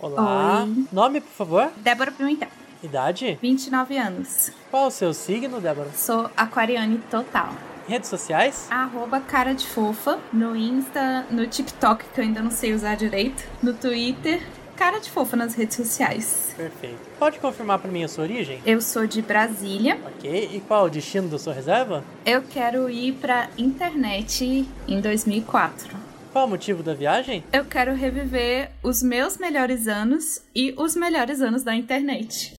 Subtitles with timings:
[0.00, 0.64] Olá.
[0.64, 0.86] Oi.
[0.90, 1.70] Nome, por favor?
[1.76, 2.48] Débora Pimentel,
[2.82, 3.38] Idade?
[3.42, 4.50] 29 anos.
[4.70, 5.90] Qual o seu signo, Débora?
[5.94, 7.50] Sou aquariane total.
[7.86, 8.66] Redes sociais?
[8.70, 13.42] Arroba cara de fofa no Insta, no TikTok, que eu ainda não sei usar direito,
[13.62, 14.40] no Twitter.
[14.76, 16.54] Cara de fofa nas redes sociais.
[16.56, 16.96] Perfeito.
[17.18, 18.62] Pode confirmar pra mim a sua origem?
[18.64, 19.98] Eu sou de Brasília.
[20.16, 20.50] Ok.
[20.54, 22.02] E qual o destino da sua reserva?
[22.24, 25.99] Eu quero ir pra internet em 2004.
[26.32, 27.42] Qual o motivo da viagem?
[27.52, 32.54] Eu quero reviver os meus melhores anos e os melhores anos da internet.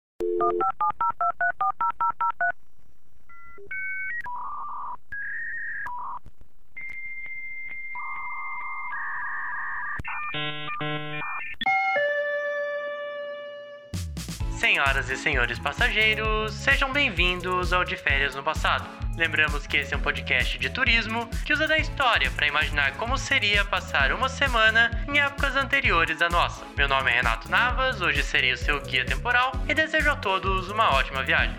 [14.62, 18.88] Senhoras e senhores passageiros, sejam bem-vindos ao De Férias no Passado.
[19.18, 23.18] Lembramos que esse é um podcast de turismo que usa da história para imaginar como
[23.18, 26.63] seria passar uma semana em épocas anteriores à nossa.
[26.77, 30.70] Meu nome é Renato Navas, hoje serei o seu guia temporal e desejo a todos
[30.70, 31.57] uma ótima viagem.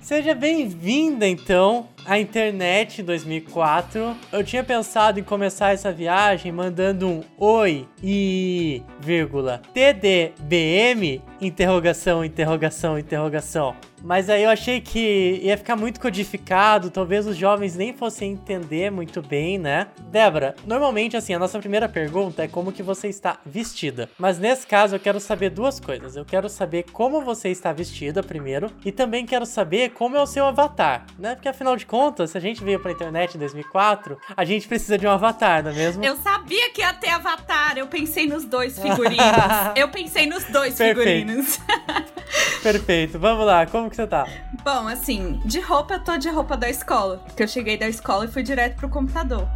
[0.00, 4.16] Seja bem-vinda então à internet 2004.
[4.32, 12.98] Eu tinha pensado em começar essa viagem mandando um oi e vírgula TDBM interrogação interrogação
[12.98, 13.74] interrogação.
[14.02, 18.90] Mas aí eu achei que ia ficar muito codificado, talvez os jovens nem fossem entender
[18.90, 19.88] muito bem, né?
[20.10, 24.08] Débora, normalmente assim, a nossa primeira pergunta é como que você está vestida.
[24.18, 26.16] Mas nesse caso eu quero saber duas coisas.
[26.16, 30.26] Eu quero saber como você está vestida primeiro e também quero saber como é o
[30.26, 31.34] seu avatar, né?
[31.34, 34.96] Porque afinal de contas, se a gente veio pra internet em 2004, a gente precisa
[34.96, 36.04] de um avatar, não é mesmo?
[36.04, 39.18] Eu sabia que ia ter avatar, eu pensei nos dois figurinos.
[39.74, 41.00] eu pensei nos dois Perfeito.
[41.00, 41.58] figurinos.
[42.62, 43.18] Perfeito.
[43.18, 44.24] Vamos lá, como que você tá?
[44.62, 47.18] Bom, assim, de roupa eu tô de roupa da escola.
[47.26, 49.48] Porque eu cheguei da escola e fui direto pro computador.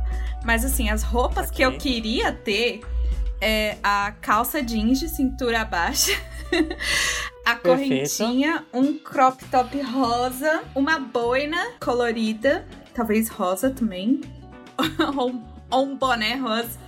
[0.45, 2.81] Mas assim, as roupas que eu queria ter
[3.41, 6.11] é a calça jeans de cintura baixa.
[7.45, 14.21] a correntinha, um crop top rosa, uma boina colorida, talvez rosa também.
[15.17, 16.79] ou, um- um boné rosa.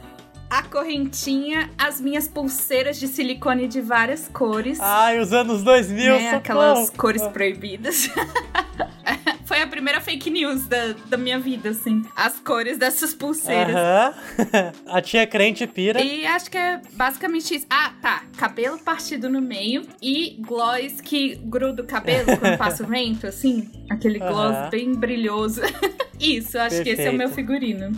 [0.48, 6.18] A correntinha, as minhas pulseiras de silicone de várias cores Ai, os anos 2000, né,
[6.18, 6.36] socorro.
[6.36, 8.08] aquelas cores proibidas.
[9.44, 12.02] Foi a primeira fake news da, da minha vida, assim.
[12.16, 13.74] As cores dessas pulseiras.
[13.76, 14.14] Aham.
[14.88, 16.00] A tia crente pira.
[16.02, 17.66] E acho que é basicamente isso.
[17.70, 18.24] Ah, tá.
[18.36, 23.70] Cabelo partido no meio e gloss que gruda o cabelo quando passa o vento, assim.
[23.88, 24.70] Aquele gloss Aham.
[24.70, 25.60] bem brilhoso.
[26.18, 27.34] isso, acho que esse é o meu Perfeito.
[27.34, 27.92] figurino.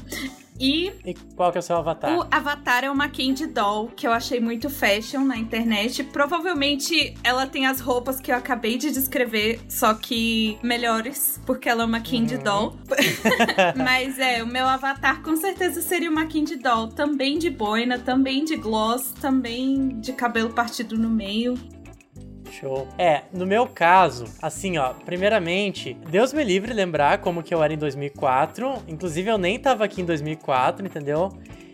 [0.60, 2.18] E E qual que é o seu avatar?
[2.18, 6.02] o Avatar é uma Candy Doll que eu achei muito fashion na internet.
[6.04, 11.82] Provavelmente ela tem as roupas que eu acabei de descrever, só que melhores, porque ela
[11.82, 12.42] é uma Candy Uhum.
[12.42, 12.76] Doll.
[13.76, 16.88] Mas é, o meu avatar com certeza seria uma Candy Doll.
[16.88, 21.54] Também de boina, também de gloss, também de cabelo partido no meio.
[22.52, 22.88] Show.
[22.98, 27.72] É, no meu caso, assim, ó, primeiramente, Deus me livre lembrar como que eu era
[27.72, 28.82] em 2004.
[28.88, 31.30] Inclusive, eu nem tava aqui em 2004, entendeu?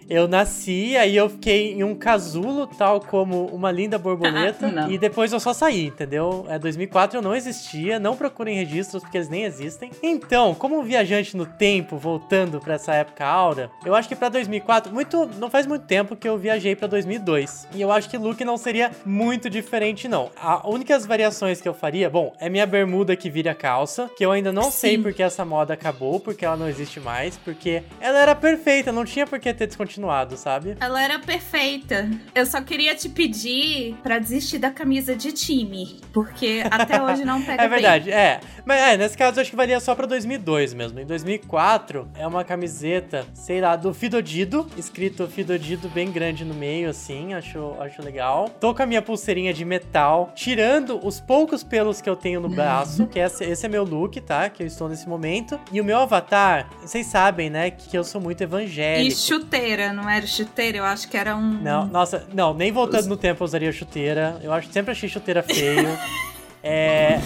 [0.09, 4.99] Eu nasci, aí eu fiquei em um casulo, tal como uma linda borboleta, Ah, e
[4.99, 6.45] depois eu só saí, entendeu?
[6.49, 9.91] É 2004 eu não existia, não procurem registros porque eles nem existem.
[10.03, 14.29] Então, como um viajante no tempo, voltando pra essa época aura, eu acho que pra
[14.29, 17.69] 2004, muito, não faz muito tempo que eu viajei pra 2002.
[17.75, 20.31] E eu acho que look não seria muito diferente não.
[20.37, 24.33] A únicas variações que eu faria, bom, é minha bermuda que vira calça, que eu
[24.33, 25.03] ainda não sei Sim.
[25.03, 29.27] porque essa moda acabou, porque ela não existe mais, porque ela era perfeita, não tinha
[29.27, 29.94] por que ter descontinuado,
[30.37, 30.77] sabe?
[30.81, 32.09] Ela era perfeita.
[32.35, 37.41] Eu só queria te pedir pra desistir da camisa de time, porque até hoje não
[37.45, 37.81] pega É bem.
[37.81, 38.41] verdade, é.
[38.65, 40.99] Mas é, nesse caso eu acho que valia só pra 2002 mesmo.
[41.01, 46.91] Em 2004 é uma camiseta, sei lá, do Fidodido, escrito Fidodido bem grande no meio,
[46.91, 48.49] assim, acho, acho legal.
[48.61, 52.49] Tô com a minha pulseirinha de metal, tirando os poucos pelos que eu tenho no
[52.49, 54.49] braço, que esse, esse é meu look, tá?
[54.49, 55.59] Que eu estou nesse momento.
[55.73, 59.15] E o meu avatar, vocês sabem, né, que eu sou muito E evangélico.
[59.85, 60.79] Chuteira, não era chuteira?
[60.79, 61.63] Eu acho que era um.
[61.63, 64.39] Não, nossa, não, nem voltando no tempo eu usaria chuteira.
[64.43, 65.89] Eu acho sempre achei chuteira feio.
[66.67, 67.21] É,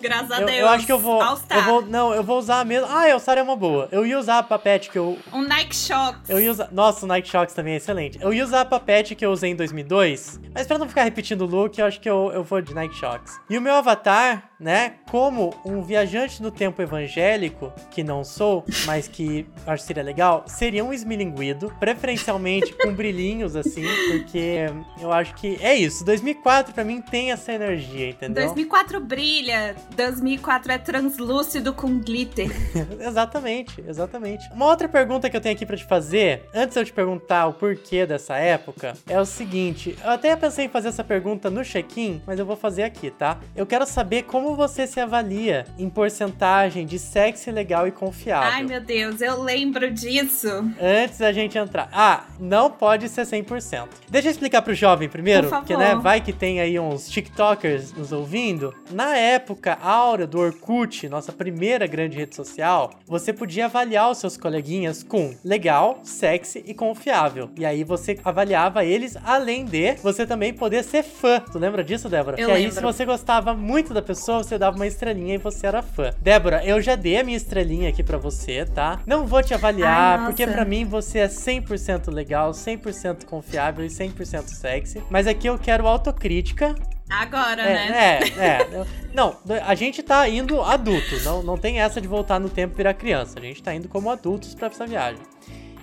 [0.00, 0.58] Graças a eu, Deus.
[0.60, 1.82] eu acho que eu vou, eu vou.
[1.82, 2.86] Não, eu vou usar mesmo.
[2.88, 3.88] Ah, All Star é uma boa.
[3.90, 5.18] Eu ia usar a papete que eu.
[5.32, 6.30] Um Nike Shox.
[6.30, 6.68] Eu ia usar.
[6.70, 8.16] Nossa, o Nike Shox também é excelente.
[8.20, 10.38] Eu ia usar a papete que eu usei em 2002.
[10.54, 12.94] Mas pra não ficar repetindo o look, eu acho que eu, eu vou de Nike
[12.94, 13.40] Shox.
[13.50, 19.06] E o meu avatar né, como um viajante no tempo evangélico, que não sou, mas
[19.06, 24.66] que acho que seria legal, seria um esmilinguido, preferencialmente com brilhinhos assim, porque
[25.00, 26.04] eu acho que é isso.
[26.04, 28.44] 2004 para mim tem essa energia, entendeu?
[28.44, 32.50] 2004 brilha, 2004 é translúcido com glitter.
[33.00, 34.48] exatamente, exatamente.
[34.52, 37.46] Uma outra pergunta que eu tenho aqui para te fazer, antes de eu te perguntar
[37.46, 41.62] o porquê dessa época, é o seguinte, eu até pensei em fazer essa pergunta no
[41.62, 43.38] check-in, mas eu vou fazer aqui, tá?
[43.54, 48.50] Eu quero saber como você se avalia em porcentagem de sexy, legal e confiável.
[48.50, 50.48] Ai, meu Deus, eu lembro disso.
[50.80, 51.88] Antes da gente entrar.
[51.92, 53.88] Ah, não pode ser 100%.
[54.08, 58.12] Deixa eu explicar pro jovem primeiro, porque né, vai que tem aí uns TikTokers nos
[58.12, 58.74] ouvindo.
[58.90, 64.36] Na época áurea do Orkut, nossa primeira grande rede social, você podia avaliar os seus
[64.36, 67.50] coleguinhas com legal, sexy e confiável.
[67.56, 71.40] E aí você avaliava eles além de você também poder ser fã.
[71.40, 72.40] Tu lembra disso, Débora?
[72.40, 75.66] Eu que aí se você gostava muito da pessoa, você dava uma estrelinha e você
[75.66, 76.12] era fã.
[76.20, 79.00] Débora, eu já dei a minha estrelinha aqui pra você, tá?
[79.06, 83.88] Não vou te avaliar, Ai, porque pra mim você é 100% legal, 100% confiável e
[83.88, 85.02] 100% sexy.
[85.10, 86.74] Mas aqui eu quero autocrítica.
[87.08, 87.88] Agora, né?
[87.88, 88.86] É, é, é.
[89.14, 91.20] Não, a gente tá indo adulto.
[91.22, 93.38] Não, não tem essa de voltar no tempo e virar criança.
[93.38, 95.22] A gente tá indo como adultos pra essa viagem.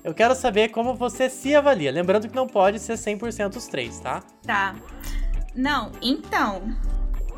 [0.04, 1.90] Eu quero saber como você se avalia.
[1.90, 4.22] Lembrando que não pode ser 100% os três, tá?
[4.46, 4.76] Tá.
[5.56, 6.76] Não, então.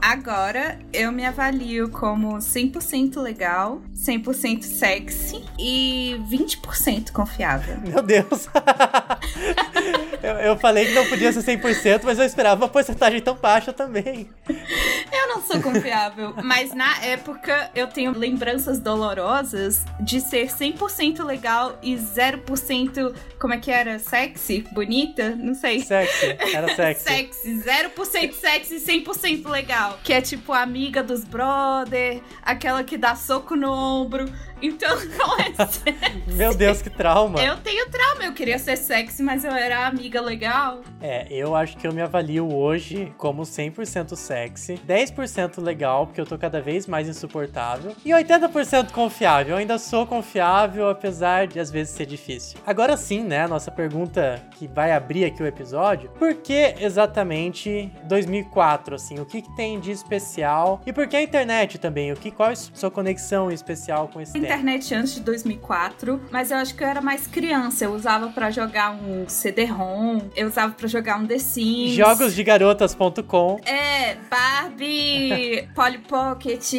[0.06, 7.80] Agora eu me avalio como 100% legal, 100% sexy e 20% confiável.
[7.80, 8.48] Meu Deus.
[10.22, 13.74] eu, eu falei que não podia ser 100%, mas eu esperava uma porcentagem tão baixa
[13.74, 14.30] também.
[14.48, 21.80] Eu não sou confiável, mas na época eu tenho lembranças dolorosas de ser 100% legal
[21.82, 23.98] e 0%, como é que era?
[23.98, 24.68] Sexy?
[24.72, 25.32] Bonita?
[25.36, 25.80] Não sei.
[25.80, 26.38] Sexy.
[26.54, 27.04] Era sexy.
[27.04, 29.95] Sexy, 0% sexy e 100% legal.
[30.04, 34.26] Que é tipo a amiga dos brother, aquela que dá soco no ombro.
[34.66, 36.34] Então não é sexy.
[36.34, 37.40] Meu Deus, que trauma.
[37.44, 40.82] Eu tenho trauma, eu queria ser sexy, mas eu era a amiga legal.
[41.02, 46.26] É, eu acho que eu me avalio hoje como 100% sexy, 10% legal, porque eu
[46.26, 49.54] tô cada vez mais insuportável, e 80% confiável.
[49.54, 52.58] Eu ainda sou confiável, apesar de às vezes ser difícil.
[52.66, 58.96] Agora sim, né, nossa pergunta que vai abrir aqui o episódio, por que exatamente 2004,
[58.96, 60.82] assim, o que, que tem de especial?
[60.86, 62.12] E por que a internet também?
[62.12, 64.46] O que, qual é a sua conexão especial com esse tempo?
[64.56, 67.84] Internet antes de 2004, mas eu acho que eu era mais criança.
[67.84, 71.92] Eu usava pra jogar um CD-ROM, eu usava pra jogar um The Sims.
[71.96, 76.72] Jogosdegarotas.com É, Barbie, Polly Pocket,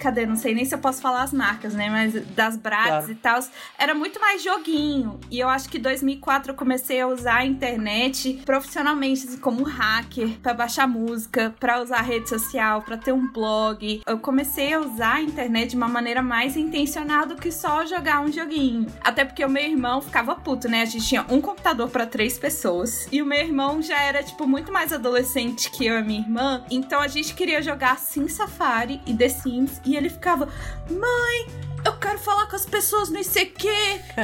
[0.00, 0.26] cadê?
[0.26, 1.88] Não sei nem se eu posso falar as marcas, né?
[1.88, 3.12] Mas das Bratz Claro.
[3.12, 3.40] e tal.
[3.78, 5.20] Era muito mais joguinho.
[5.30, 9.62] E eu acho que em 2004 eu comecei a usar a internet profissionalmente, assim, como
[9.62, 14.02] hacker, pra baixar música, pra usar rede social, pra ter um blog.
[14.04, 16.93] Eu comecei a usar a internet de uma maneira mais intencional
[17.26, 18.86] do que só jogar um joguinho.
[19.02, 20.82] Até porque o meu irmão ficava puto, né?
[20.82, 23.08] A gente tinha um computador pra três pessoas.
[23.10, 26.64] E o meu irmão já era, tipo, muito mais adolescente que eu e minha irmã.
[26.70, 29.80] Então a gente queria jogar Sim Safari e The Sims.
[29.84, 30.48] E ele ficava,
[30.88, 33.68] mãe, eu quero falar com as pessoas no ICQ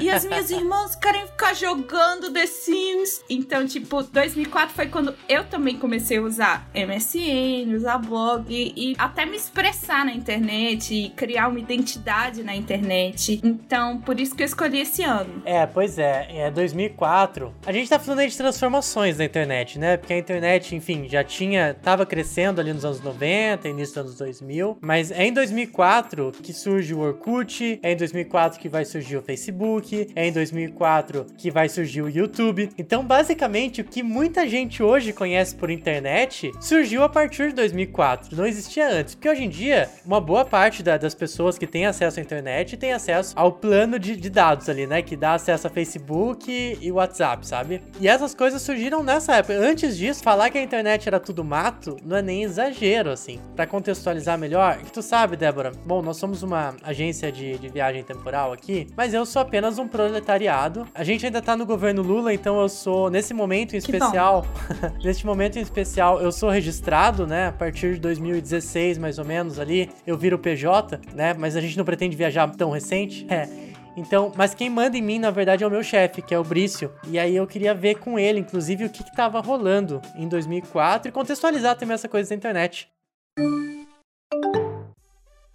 [0.00, 3.22] e as minhas irmãs querem ficar jogando The Sims.
[3.28, 9.26] Então, tipo, 2004 foi quando eu também comecei a usar MSN, usar blog e até
[9.26, 13.40] me expressar na internet e criar uma identidade na internet.
[13.44, 15.42] Então, por isso que eu escolhi esse ano.
[15.44, 17.54] É, pois é, é 2004.
[17.66, 19.96] A gente tá falando aí de transformações na internet, né?
[19.96, 24.18] Porque a internet, enfim, já tinha, tava crescendo ali nos anos 90, início dos anos
[24.18, 27.49] 2000, mas é em 2004 que surge o Orkut,
[27.82, 32.08] é em 2004 que vai surgir o Facebook, é em 2004 que vai surgir o
[32.08, 32.70] YouTube.
[32.78, 38.36] Então, basicamente, o que muita gente hoje conhece por internet surgiu a partir de 2004,
[38.36, 39.14] não existia antes.
[39.14, 42.76] Porque hoje em dia, uma boa parte da- das pessoas que têm acesso à internet
[42.76, 45.02] tem acesso ao plano de, de dados ali, né?
[45.02, 47.82] Que dá acesso a Facebook e WhatsApp, sabe?
[48.00, 49.54] E essas coisas surgiram nessa época.
[49.54, 53.38] Antes disso, falar que a internet era tudo mato não é nem exagero, assim.
[53.56, 58.03] Pra contextualizar melhor, que tu sabe, Débora, bom, nós somos uma agência de, de viagem
[58.03, 60.87] temporal aqui, mas eu sou apenas um proletariado.
[60.94, 64.44] A gente ainda tá no governo Lula, então eu sou, nesse momento em especial,
[65.03, 67.49] neste momento em especial, eu sou registrado, né?
[67.49, 71.35] A partir de 2016, mais ou menos, ali, eu viro PJ, né?
[71.35, 73.27] Mas a gente não pretende viajar tão recente.
[73.41, 73.49] É.
[73.97, 76.44] Então, mas quem manda em mim, na verdade, é o meu chefe, que é o
[76.44, 76.93] Brício.
[77.09, 81.09] E aí eu queria ver com ele, inclusive, o que, que tava rolando em 2004
[81.09, 82.89] e contextualizar também essa coisa da internet.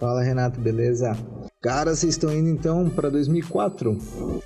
[0.06, 1.18] Fala Renato, beleza?
[1.64, 3.98] Cara, vocês estão indo então para 2004,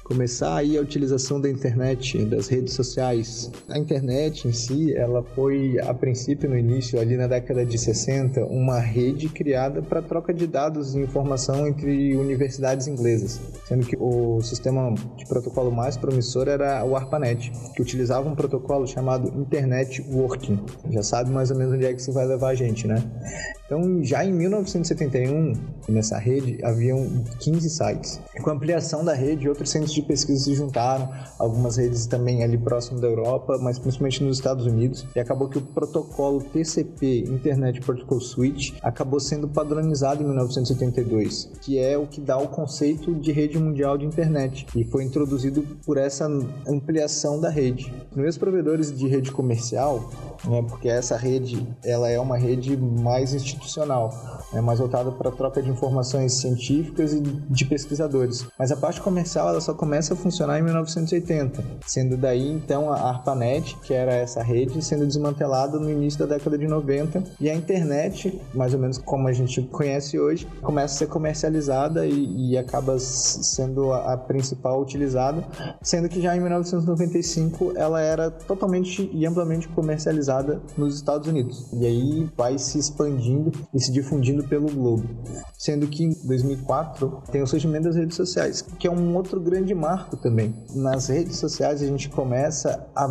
[0.05, 3.51] começar aí a utilização da internet, das redes sociais.
[3.67, 8.45] A internet em si, ela foi a princípio no início, ali na década de 60,
[8.45, 14.39] uma rede criada para troca de dados e informação entre universidades inglesas, sendo que o
[14.41, 20.57] sistema de protocolo mais promissor era o ARPANET, que utilizava um protocolo chamado Internet Working.
[20.89, 23.03] Já sabe mais ou menos onde é que isso vai levar a gente, né?
[23.65, 25.48] Então, já em 1971,
[25.87, 28.19] nessa rede, haviam 15 sites.
[28.41, 32.57] Com a ampliação da rede, outros centros de pesquisa se juntaram, algumas redes também ali
[32.57, 37.81] próximo da Europa, mas principalmente nos Estados Unidos, e acabou que o protocolo TCP, Internet
[37.81, 43.31] Protocol Switch, acabou sendo padronizado em 1972, que é o que dá o conceito de
[43.31, 46.27] rede mundial de internet, e foi introduzido por essa
[46.67, 47.93] ampliação da rede.
[48.01, 50.09] Os primeiros provedores de rede comercial,
[50.45, 54.09] né, porque essa rede ela é uma rede mais institucional,
[54.53, 58.45] é mais voltada para troca de informações científicas e de pesquisadores.
[58.57, 63.09] Mas a parte comercial ela só começa a funcionar em 1980, sendo daí então a
[63.09, 67.55] ARPANET, que era essa rede, sendo desmantelada no início da década de 90 e a
[67.55, 72.57] internet, mais ou menos como a gente conhece hoje, começa a ser comercializada e, e
[72.57, 75.43] acaba sendo a, a principal utilizada,
[75.81, 81.67] sendo que já em 1995 ela era totalmente e amplamente comercializada nos Estados Unidos.
[81.73, 85.07] E aí vai se expandindo e se difundindo pelo globo.
[85.57, 89.73] Sendo que em 2004 tem o surgimento das redes sociais, que é um outro grande
[89.73, 90.55] marco também.
[90.73, 93.07] Nas redes sociais a gente começa a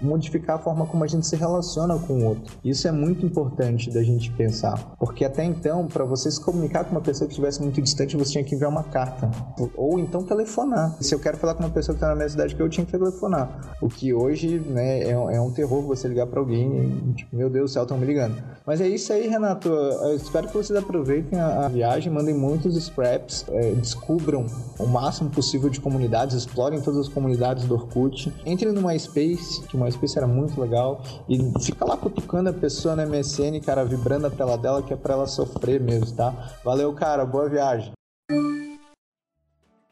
[0.00, 2.54] modificar a forma como a gente se relaciona com o outro.
[2.64, 6.92] Isso é muito importante da gente pensar, porque até então, para você se comunicar com
[6.92, 9.30] uma pessoa que estivesse muito distante, você tinha que enviar uma carta
[9.74, 10.96] ou então telefonar.
[11.00, 12.84] Se eu quero falar com uma pessoa que está na minha cidade, que eu tinha
[12.84, 13.76] que telefonar.
[13.80, 17.48] O que hoje, né, é, é um terror você ligar para alguém e, tipo, meu
[17.48, 18.42] Deus do céu, estão me ligando.
[18.66, 19.68] Mas é isso aí, Renato.
[19.68, 24.46] Eu espero que vocês aproveitem a, a viagem, mandem muitos scraps, é, descubram
[24.78, 29.76] o máximo possível de comunidades, explorem todas as comunidades do Orkut, entrem no MySpace, que
[29.76, 34.26] o MySpace era muito legal, e fica lá cutucando a pessoa na MSN, cara, vibrando
[34.26, 36.32] a tela dela, que é pra ela sofrer mesmo, tá?
[36.64, 37.92] Valeu, cara, boa viagem.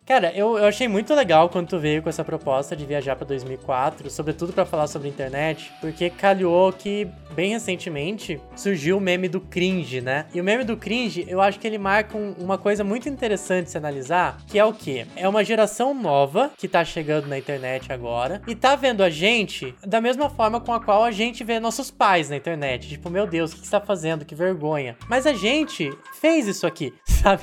[0.06, 3.26] Cara, eu, eu achei muito legal quando tu veio com essa proposta de viajar para
[3.26, 9.40] 2004, sobretudo para falar sobre internet, porque calhou que bem recentemente surgiu o meme do
[9.40, 10.26] cringe, né?
[10.34, 13.70] E o meme do cringe, eu acho que ele marca um, uma coisa muito interessante
[13.70, 15.06] se analisar, que é o quê?
[15.16, 19.75] É uma geração nova que tá chegando na internet agora e tá vendo a gente
[19.87, 22.90] da mesma forma com a qual a gente vê nossos pais na internet.
[22.90, 24.25] Tipo, meu Deus, o que você tá fazendo?
[24.25, 24.96] Que vergonha.
[25.08, 27.42] Mas a gente fez isso aqui, sabe?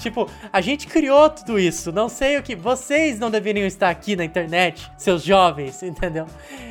[0.00, 1.92] tipo, a gente criou tudo isso isso.
[1.92, 2.54] Não sei o que.
[2.54, 6.26] Vocês não deveriam estar aqui na internet, seus jovens, entendeu?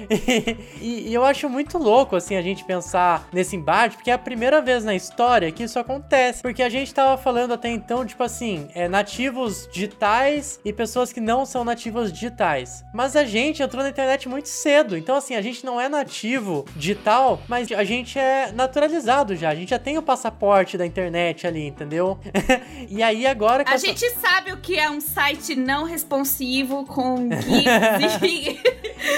[0.10, 4.18] E, e, eu acho muito louco, assim, a gente pensar nesse embate, porque é a
[4.18, 6.42] primeira vez na história que isso acontece.
[6.42, 11.20] Porque a gente tava falando até então, tipo assim, é, nativos digitais e pessoas que
[11.20, 12.84] não são nativos digitais.
[12.94, 14.98] Mas a gente entrou na internet muito cedo.
[14.98, 19.50] Então, assim, a gente não é nativo digital, mas a gente é naturalizado já.
[19.50, 22.20] A gente já tem o passaporte da internet ali, entendeu?
[22.90, 23.64] e aí agora.
[23.68, 23.86] a essa...
[23.86, 28.60] gente sabe o que é um site não responsivo com GIFs e...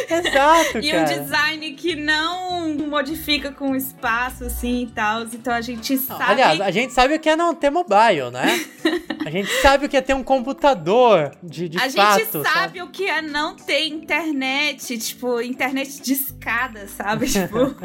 [0.10, 5.24] Exato, e um design que não modifica com espaço assim e tal.
[5.24, 6.24] Então a gente sabe.
[6.24, 8.64] Aliás, a gente sabe o que é não ter mobile, né?
[9.26, 12.00] a gente sabe o que é ter um computador de, de a fato.
[12.00, 17.28] A gente sabe, sabe, o que é não ter internet, tipo, internet de escada, sabe?
[17.28, 17.76] Tipo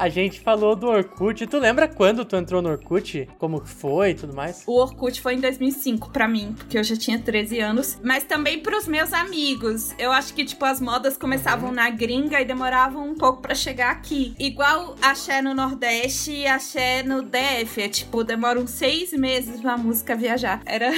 [0.00, 1.46] a gente falou do Orkut.
[1.46, 3.28] Tu lembra quando tu entrou no Orkut?
[3.38, 4.62] Como foi e tudo mais?
[4.66, 8.60] O Orkut foi em 2005 para mim, porque eu já tinha 13 anos, mas também
[8.60, 9.94] para os meus amigos.
[9.98, 11.74] Eu acho que tipo as modas começavam uhum.
[11.74, 14.34] na gringa e demoravam um pouco para chegar aqui.
[14.38, 19.76] Igual axé no Nordeste e axé no DF, é tipo demora uns seis meses pra
[19.76, 20.62] música viajar.
[20.64, 20.90] Era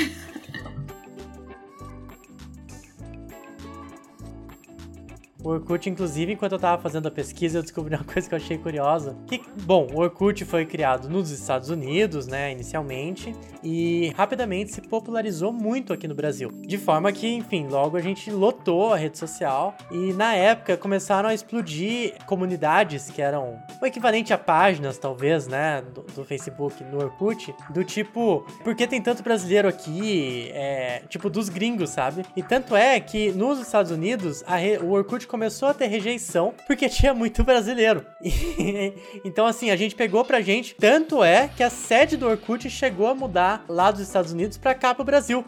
[5.45, 8.37] O Orkut, inclusive, enquanto eu tava fazendo a pesquisa, eu descobri uma coisa que eu
[8.37, 9.17] achei curiosa.
[9.27, 15.53] Que, bom, o Orkut foi criado nos Estados Unidos, né, inicialmente, e rapidamente se popularizou
[15.53, 16.49] muito aqui no Brasil.
[16.63, 21.29] De forma que, enfim, logo a gente lotou a rede social e na época começaram
[21.29, 26.99] a explodir comunidades que eram o equivalente a páginas, talvez, né, do, do Facebook no
[26.99, 30.51] Orkut, do tipo, por que tem tanto brasileiro aqui?
[30.53, 32.25] É, tipo, dos gringos, sabe?
[32.37, 36.91] E tanto é que nos Estados Unidos, a, o Orkut começou a ter rejeição porque
[36.91, 38.05] tinha muito brasileiro.
[39.25, 40.75] Então, assim, a gente pegou pra gente.
[40.75, 44.75] Tanto é que a sede do Orkut chegou a mudar lá dos Estados Unidos pra
[44.75, 45.45] cá pro Brasil.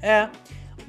[0.00, 0.28] É.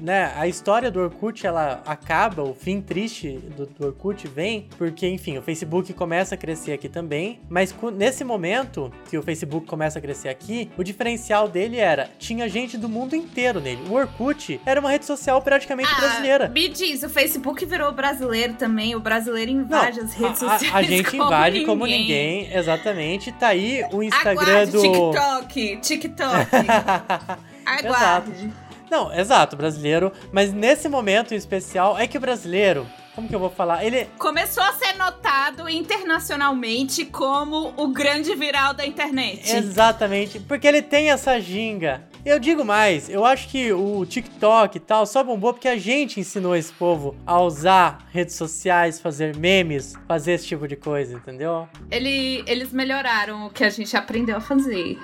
[0.00, 5.06] né, a história do Orkut, ela acaba, o fim triste do, do Orkut vem, porque,
[5.08, 9.98] enfim, o Facebook começa a crescer aqui também, mas nesse momento que o Facebook começa
[9.98, 13.82] a crescer aqui, o diferencial dele era, tinha gente do mundo inteiro nele.
[13.88, 16.48] O Orkut era uma rede social praticamente ah, brasileira.
[16.48, 20.74] Me diz, o Facebook virou brasileiro também, o brasileiro invade Não, as redes a, sociais
[20.74, 21.66] A, a gente como invade ninguém.
[21.66, 23.32] como ninguém, exatamente.
[23.32, 24.80] Tá aí o Instagram Aguarde, do...
[24.82, 26.50] TikTok, TikTok.
[27.64, 28.30] Aguarde.
[28.30, 28.63] Exato.
[28.90, 30.12] Não, exato, brasileiro.
[30.32, 33.84] Mas nesse momento em especial, é que o brasileiro, como que eu vou falar?
[33.84, 39.50] Ele começou a ser notado internacionalmente como o grande viral da internet.
[39.50, 42.04] Exatamente, porque ele tem essa ginga.
[42.24, 46.18] Eu digo mais, eu acho que o TikTok e tal só bombou porque a gente
[46.18, 51.68] ensinou esse povo a usar redes sociais, fazer memes, fazer esse tipo de coisa, entendeu?
[51.90, 54.98] Ele, eles melhoraram o que a gente aprendeu a fazer.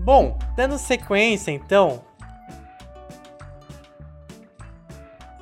[0.00, 2.02] Bom, dando sequência então,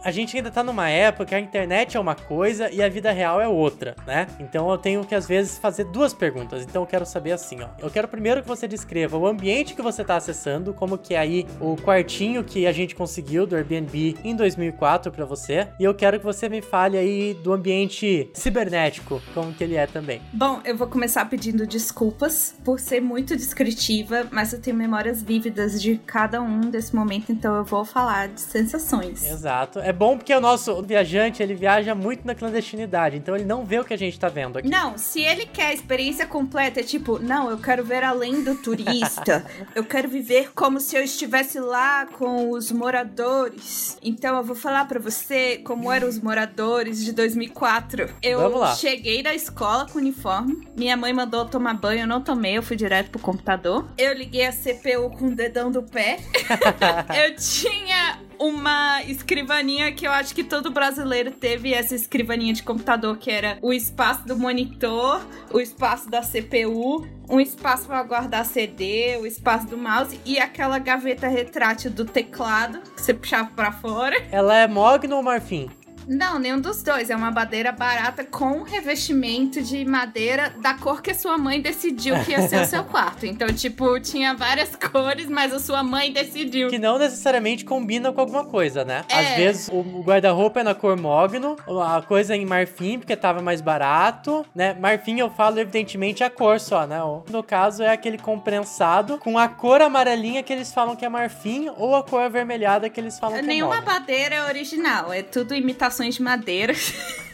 [0.03, 3.11] a gente ainda tá numa época que a internet é uma coisa e a vida
[3.13, 4.27] real é outra, né?
[4.39, 6.63] Então eu tenho que às vezes fazer duas perguntas.
[6.63, 7.69] Então eu quero saber assim, ó.
[7.79, 11.19] Eu quero primeiro que você descreva o ambiente que você tá acessando, como que é
[11.19, 15.69] aí o quartinho que a gente conseguiu do Airbnb em 2004 para você.
[15.79, 19.87] E eu quero que você me fale aí do ambiente cibernético, como que ele é
[19.87, 20.21] também.
[20.33, 25.81] Bom, eu vou começar pedindo desculpas por ser muito descritiva, mas eu tenho memórias vívidas
[25.81, 29.25] de cada um desse momento, então eu vou falar de sensações.
[29.25, 29.79] Exato.
[29.81, 33.81] É bom porque o nosso viajante, ele viaja muito na clandestinidade, então ele não vê
[33.81, 34.69] o que a gente tá vendo aqui.
[34.69, 38.55] Não, se ele quer a experiência completa, é tipo, não, eu quero ver além do
[38.55, 39.45] turista.
[39.75, 43.99] eu quero viver como se eu estivesse lá com os moradores.
[44.01, 48.09] Então eu vou falar para você como eram os moradores de 2004.
[48.23, 52.63] Eu cheguei da escola com uniforme, minha mãe mandou tomar banho, eu não tomei, eu
[52.63, 53.89] fui direto pro computador.
[53.99, 56.19] Eu liguei a CPU com o dedão do pé.
[57.27, 63.17] eu tinha uma escrivaninha que eu acho que todo brasileiro teve essa escrivaninha de computador,
[63.19, 65.21] que era o espaço do monitor,
[65.53, 70.79] o espaço da CPU, um espaço para guardar CD, o espaço do mouse e aquela
[70.79, 74.17] gaveta retrátil do teclado que você puxava para fora.
[74.31, 75.69] Ela é Mogno ou Marfim?
[76.09, 77.11] Não, nenhum dos dois.
[77.11, 82.19] É uma madeira barata com revestimento de madeira da cor que a sua mãe decidiu
[82.25, 83.27] que ia ser o seu quarto.
[83.27, 86.71] Então, tipo, tinha várias cores, mas a sua mãe decidiu.
[86.71, 89.05] Que não necessariamente combina com alguma coisa, né?
[89.09, 89.21] É.
[89.21, 93.43] Às vezes o guarda-roupa é na cor mogno, a coisa é em marfim, porque tava
[93.43, 94.75] mais barato, né?
[94.81, 96.99] Marfim eu falo, evidentemente, a cor só, né?
[97.31, 101.71] No caso, é aquele comprensado com a cor amarelinha que eles falam que é marfim
[101.77, 105.55] ou a cor avermelhada que eles falam que é Nenhuma madeira é original, é tudo
[105.55, 106.75] imitação de madeira.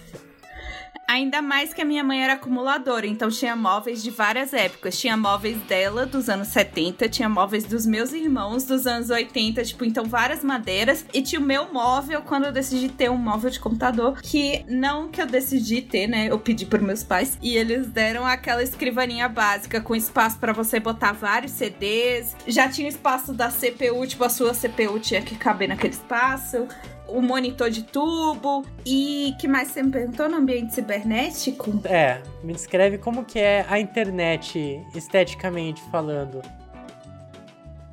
[1.06, 4.98] Ainda mais que a minha mãe era acumuladora, então tinha móveis de várias épocas.
[4.98, 9.84] Tinha móveis dela dos anos 70, tinha móveis dos meus irmãos dos anos 80, tipo,
[9.84, 11.04] então várias madeiras.
[11.12, 15.08] E tinha o meu móvel quando eu decidi ter um móvel de computador, que não
[15.08, 16.26] que eu decidi ter, né?
[16.30, 20.80] Eu pedi para meus pais e eles deram aquela escrivaninha básica com espaço para você
[20.80, 22.34] botar vários CDs.
[22.46, 26.66] Já tinha espaço da CPU, tipo, a sua CPU tinha que caber naquele espaço
[27.14, 28.64] o monitor de tubo.
[28.84, 31.80] E que mais você me perguntou no ambiente cibernético?
[31.84, 36.42] É, me descreve como que é a internet esteticamente falando.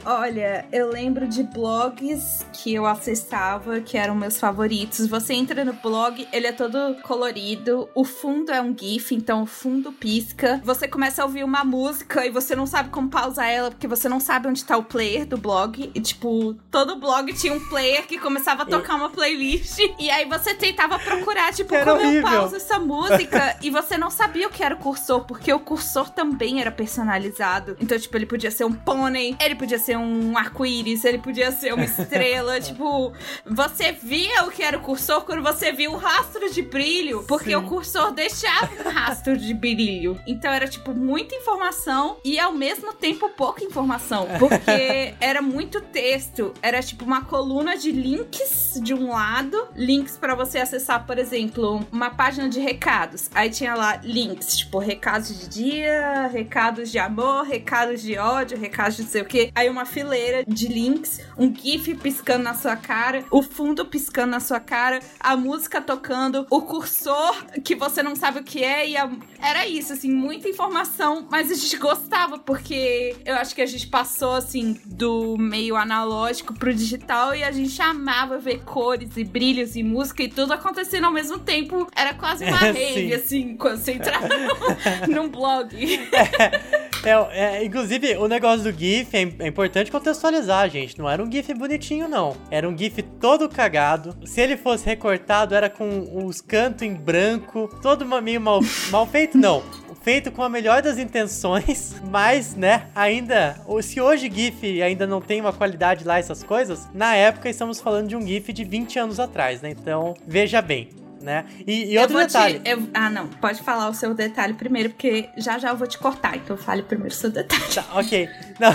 [0.06, 5.08] Olha, eu lembro de blogs que eu acessava, que eram meus favoritos.
[5.08, 9.46] Você entra no blog, ele é todo colorido, o fundo é um GIF, então o
[9.46, 10.60] fundo pisca.
[10.64, 14.10] Você começa a ouvir uma música e você não sabe como pausar ela, porque você
[14.10, 15.92] não sabe onde tá o player do blog.
[15.94, 19.80] E, tipo, todo blog tinha um player que começava a tocar uma playlist.
[20.00, 22.28] E aí você tentava procurar, tipo, era como horrível.
[22.28, 23.58] eu pauso essa música.
[23.62, 27.78] e você não sabia o que era o cursor, porque o cursor também era personalizado.
[27.80, 31.52] Então, tipo, ele podia ser um pônei, ele podia ser ser um arco-íris, ele podia
[31.52, 32.60] ser uma estrela.
[32.62, 33.14] tipo,
[33.46, 37.50] você via o que era o cursor quando você via o rastro de brilho, porque
[37.50, 37.56] Sim.
[37.56, 40.20] o cursor deixava um rastro de brilho.
[40.26, 46.54] Então era, tipo, muita informação e ao mesmo tempo pouca informação, porque era muito texto.
[46.62, 51.86] Era, tipo, uma coluna de links de um lado, links para você acessar, por exemplo,
[51.92, 53.30] uma página de recados.
[53.34, 58.96] Aí tinha lá links, tipo, recados de dia, recados de amor, recados de ódio, recados
[58.96, 59.52] de não sei o quê.
[59.54, 64.32] Aí uma uma fileira de links, um GIF piscando na sua cara, o fundo piscando
[64.32, 68.88] na sua cara, a música tocando, o cursor que você não sabe o que é
[68.88, 69.10] e a...
[69.42, 73.88] era isso, assim, muita informação, mas a gente gostava porque eu acho que a gente
[73.88, 79.76] passou assim do meio analógico pro digital e a gente amava ver cores e brilhos
[79.76, 81.88] e música e tudo acontecendo ao mesmo tempo.
[81.96, 84.28] Era quase uma rave, assim, quando você entrava
[85.10, 85.76] num blog.
[86.14, 86.81] É.
[87.04, 90.98] É, é, inclusive, o negócio do GIF é, é, importante contextualizar, gente.
[91.00, 92.36] Não era um GIF bonitinho, não.
[92.50, 94.16] Era um GIF todo cagado.
[94.26, 98.60] Se ele fosse recortado, era com os cantos em branco, todo meio mal,
[98.92, 99.64] mal feito, não
[100.02, 105.40] feito com a melhor das intenções, mas, né, ainda, se hoje GIF ainda não tem
[105.40, 109.20] uma qualidade lá, essas coisas, na época estamos falando de um GIF de 20 anos
[109.20, 109.70] atrás, né?
[109.70, 111.46] Então, veja bem né?
[111.66, 112.60] E, e outro detalhe.
[112.60, 113.28] Te, eu, ah, não.
[113.28, 116.36] Pode falar o seu detalhe primeiro, porque já já eu vou te cortar.
[116.38, 117.62] Então fale primeiro o seu detalhe.
[117.74, 118.30] Tá, ok.
[118.62, 118.72] Não,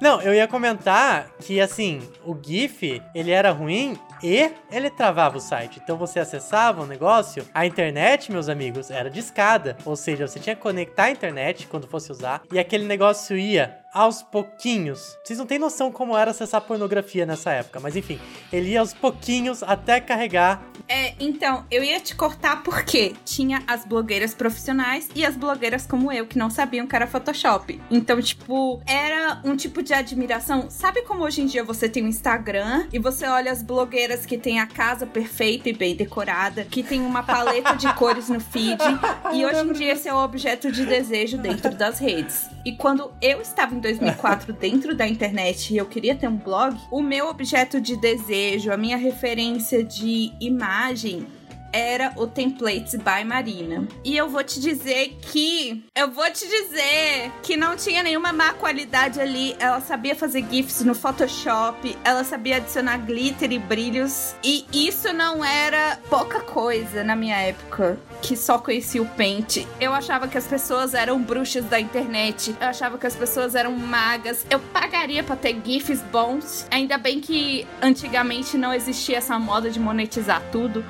[0.00, 5.40] não, eu ia comentar que, assim, o GIF, ele era ruim e ele travava o
[5.40, 5.78] site.
[5.82, 9.76] Então você acessava o negócio, a internet, meus amigos, era de escada.
[9.84, 13.78] Ou seja, você tinha que conectar a internet quando fosse usar e aquele negócio ia
[13.92, 15.18] aos pouquinhos.
[15.24, 18.20] Vocês não têm noção como era acessar pornografia nessa época, mas enfim,
[18.52, 20.62] ele ia aos pouquinhos até carregar.
[20.88, 26.12] É, então, eu ia te cortar porque tinha as blogueiras profissionais e as blogueiras como
[26.12, 27.80] eu que não sabiam que era Photoshop.
[27.90, 28.80] Então, tipo,
[29.10, 30.70] era um tipo de admiração.
[30.70, 34.24] Sabe como hoje em dia você tem o um Instagram e você olha as blogueiras
[34.24, 38.40] que tem a casa perfeita e bem decorada, que tem uma paleta de cores no
[38.40, 38.80] feed,
[39.34, 42.48] e hoje em dia esse é o objeto de desejo dentro das redes.
[42.64, 46.76] E quando eu estava em 2004 dentro da internet e eu queria ter um blog,
[46.90, 51.26] o meu objeto de desejo, a minha referência de imagem
[51.72, 53.86] era o Templates by Marina.
[54.04, 55.84] E eu vou te dizer que.
[55.94, 59.56] Eu vou te dizer que não tinha nenhuma má qualidade ali.
[59.58, 64.34] Ela sabia fazer GIFs no Photoshop, ela sabia adicionar glitter e brilhos.
[64.42, 67.98] E isso não era pouca coisa na minha época.
[68.22, 69.66] Que só conhecia o Paint.
[69.80, 72.54] Eu achava que as pessoas eram bruxas da internet.
[72.60, 74.44] Eu achava que as pessoas eram magas.
[74.50, 76.66] Eu pagaria pra ter GIFs bons.
[76.70, 80.84] Ainda bem que antigamente não existia essa moda de monetizar tudo.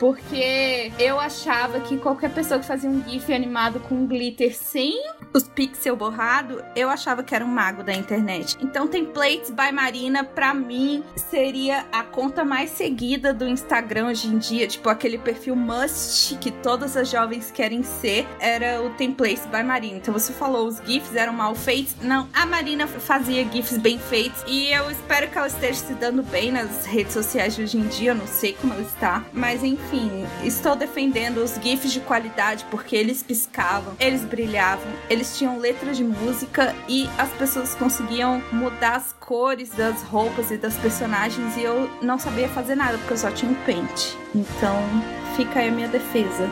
[0.00, 4.94] Porque eu achava que qualquer pessoa que fazia um GIF animado com glitter sem
[5.34, 8.56] os pixels borrado, eu achava que era um mago da internet.
[8.62, 14.38] Então, Templates by Marina, pra mim, seria a conta mais seguida do Instagram hoje em
[14.38, 14.66] dia.
[14.66, 19.98] Tipo, aquele perfil must que todas as jovens querem ser, era o Templates by Marina.
[19.98, 21.94] Então, você falou, os GIFs eram mal feitos.
[22.00, 24.42] Não, a Marina fazia GIFs bem feitos.
[24.46, 27.86] E eu espero que ela esteja se dando bem nas redes sociais de hoje em
[27.86, 28.12] dia.
[28.12, 29.22] Eu não sei como ela está.
[29.34, 35.36] Mas, enfim enfim, estou defendendo os GIFs de qualidade porque eles piscavam, eles brilhavam, eles
[35.36, 40.76] tinham letras de música e as pessoas conseguiam mudar as cores das roupas e das
[40.76, 44.16] personagens e eu não sabia fazer nada porque eu só tinha um pente.
[44.34, 44.76] Então,
[45.36, 46.48] fica aí a minha defesa.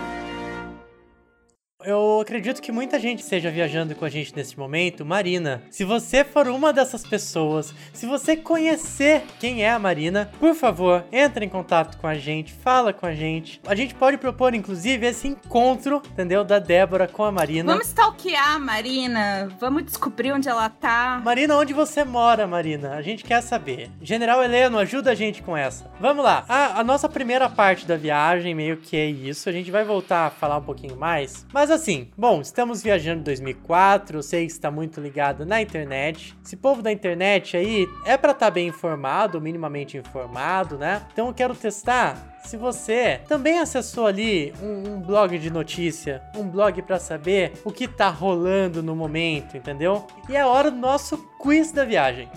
[1.89, 5.05] Eu acredito que muita gente esteja viajando com a gente nesse momento.
[5.05, 10.55] Marina, se você for uma dessas pessoas, se você conhecer quem é a Marina, por
[10.55, 13.61] favor, entre em contato com a gente, fala com a gente.
[13.67, 16.45] A gente pode propor, inclusive, esse encontro, entendeu?
[16.45, 17.73] Da Débora com a Marina.
[17.73, 21.23] Vamos stalkear a Marina, vamos descobrir onde ela tá.
[21.25, 22.97] Marina, onde você mora, Marina?
[22.97, 23.91] A gente quer saber.
[24.03, 25.91] General Heleno, ajuda a gente com essa.
[25.99, 26.45] Vamos lá.
[26.49, 29.49] A, a nossa primeira parte da viagem meio que é isso.
[29.49, 31.47] A gente vai voltar a falar um pouquinho mais.
[31.51, 35.63] Mas mas assim, bom, estamos viajando em 2004, eu sei que está muito ligado na
[35.63, 36.37] internet.
[36.45, 41.07] Esse povo da internet aí é para estar tá bem informado, minimamente informado, né?
[41.13, 46.49] Então eu quero testar se você também acessou ali um, um blog de notícia, um
[46.49, 50.07] blog para saber o que tá rolando no momento, entendeu?
[50.29, 52.29] E é hora do nosso quiz da viagem.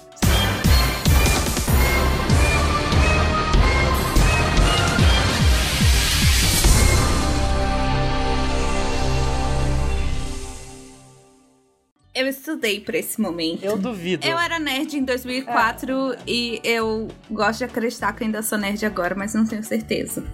[12.13, 13.63] Eu estudei pra esse momento.
[13.63, 14.28] Eu duvido.
[14.28, 16.17] Eu era nerd em 2004 é.
[16.28, 20.26] e eu gosto de acreditar que ainda sou nerd agora, mas não tenho certeza.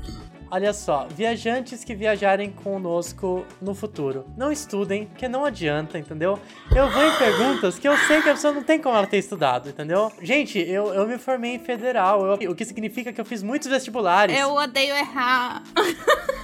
[0.49, 6.39] Olha só, viajantes que viajarem conosco no futuro, não estudem, porque não adianta, entendeu?
[6.73, 9.17] Eu vou em perguntas que eu sei que a pessoa não tem como ela ter
[9.17, 10.09] estudado, entendeu?
[10.21, 13.67] Gente, eu, eu me formei em federal, eu, o que significa que eu fiz muitos
[13.67, 14.37] vestibulares.
[14.39, 15.63] Eu odeio errar.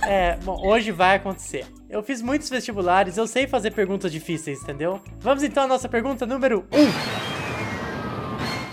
[0.04, 1.66] é, bom, hoje vai acontecer.
[1.94, 5.00] Eu fiz muitos vestibulares, eu sei fazer perguntas difíceis, entendeu?
[5.20, 6.80] Vamos então à nossa pergunta número 1.
[6.80, 6.90] Um.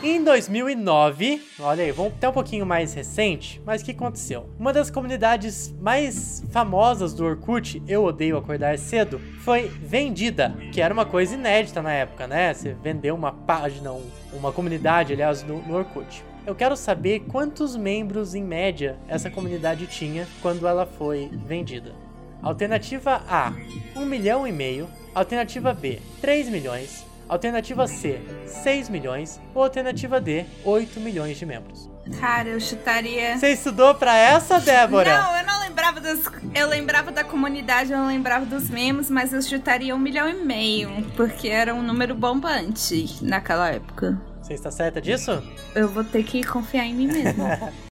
[0.02, 4.48] Em 2009, olha aí, vamos até um pouquinho mais recente, mas o que aconteceu?
[4.58, 10.94] Uma das comunidades mais famosas do Orkut, Eu Odeio Acordar Cedo, foi vendida, que era
[10.94, 12.54] uma coisa inédita na época, né?
[12.54, 13.92] Você vendeu uma página,
[14.32, 16.24] uma comunidade, aliás, no, no Orkut.
[16.46, 21.92] Eu quero saber quantos membros em média essa comunidade tinha quando ela foi vendida.
[22.42, 23.52] Alternativa A,
[23.94, 24.88] 1 milhão e meio.
[25.14, 27.04] Alternativa B, 3 milhões.
[27.28, 29.40] Alternativa C, 6 milhões.
[29.54, 31.88] Ou alternativa D, 8 milhões de membros.
[32.18, 33.38] Cara, eu chutaria.
[33.38, 35.22] Você estudou pra essa, Débora?
[35.22, 36.20] Não, eu não lembrava das.
[36.54, 40.34] Eu lembrava da comunidade, eu não lembrava dos memes, mas eu chutaria um milhão e
[40.44, 44.20] meio, porque era um número bombante naquela época.
[44.42, 45.42] Você está certa disso?
[45.74, 47.72] Eu vou ter que confiar em mim mesma.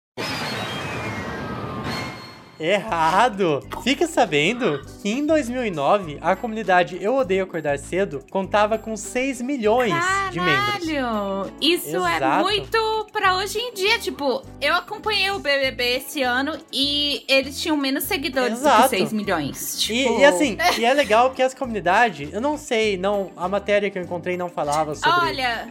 [2.59, 3.65] Errado!
[3.83, 9.93] Fique sabendo que em 2009 a comunidade Eu Odeio Acordar Cedo contava com 6 milhões
[9.93, 11.51] Caralho, de membros.
[11.61, 12.43] Isso é Exato.
[12.43, 13.99] muito pra hoje em dia.
[13.99, 18.89] Tipo, eu acompanhei o BBB esse ano e eles tinham menos seguidores do Exato.
[18.89, 19.75] que 6 milhões.
[19.75, 23.47] E, Tipo, e assim, e é legal que essa comunidade, eu não sei, não, a
[23.47, 25.27] matéria que eu encontrei não falava sobre.
[25.29, 25.67] Olha,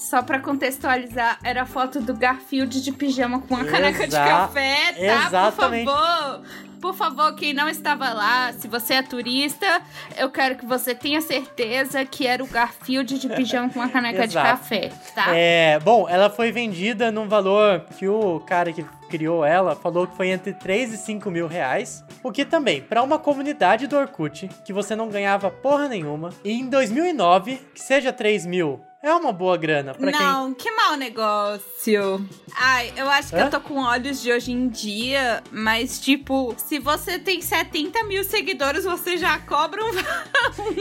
[0.00, 4.24] só pra contextualizar, era a foto do Garfield de pijama com uma caneca de Exa-
[4.24, 5.26] café, tá?
[5.26, 5.84] exatamente.
[5.84, 6.42] Por favor.
[6.80, 9.66] Por favor, quem não estava lá, se você é turista,
[10.16, 14.26] eu quero que você tenha certeza que era o Garfield de pijama com uma caneca
[14.26, 15.26] de café, tá?
[15.36, 20.16] É, bom, ela foi vendida num valor que o cara que criou ela falou que
[20.16, 22.02] foi entre 3 e 5 mil reais.
[22.22, 26.52] O que também, pra uma comunidade do Orkut, que você não ganhava porra nenhuma, e
[26.52, 30.94] em 2009, que seja 3 mil, é uma boa grana pra quem não, que mau
[30.94, 32.28] negócio.
[32.54, 33.44] Ai, eu acho que Hã?
[33.44, 38.22] eu tô com olhos de hoje em dia, mas tipo, se você tem 70 mil
[38.22, 39.90] seguidores, você já cobra um.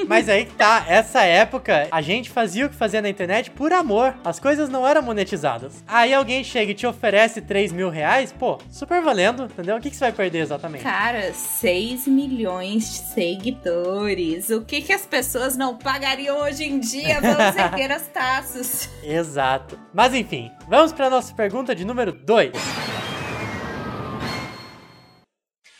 [0.08, 3.72] Mas aí que tá, essa época a gente fazia o que fazia na internet por
[3.72, 4.14] amor.
[4.26, 5.84] As coisas não eram monetizadas.
[5.88, 9.78] Aí alguém chega e te oferece 3 mil reais, pô, super valendo, entendeu?
[9.78, 10.84] O que, que você vai perder exatamente?
[10.84, 14.50] Cara, 6 milhões de seguidores.
[14.50, 17.22] O que, que as pessoas não pagariam hoje em dia?
[17.22, 18.90] Vamos erguer as taças.
[19.04, 19.80] Exato.
[19.94, 22.52] Mas enfim, vamos pra nossa pergunta de número 2.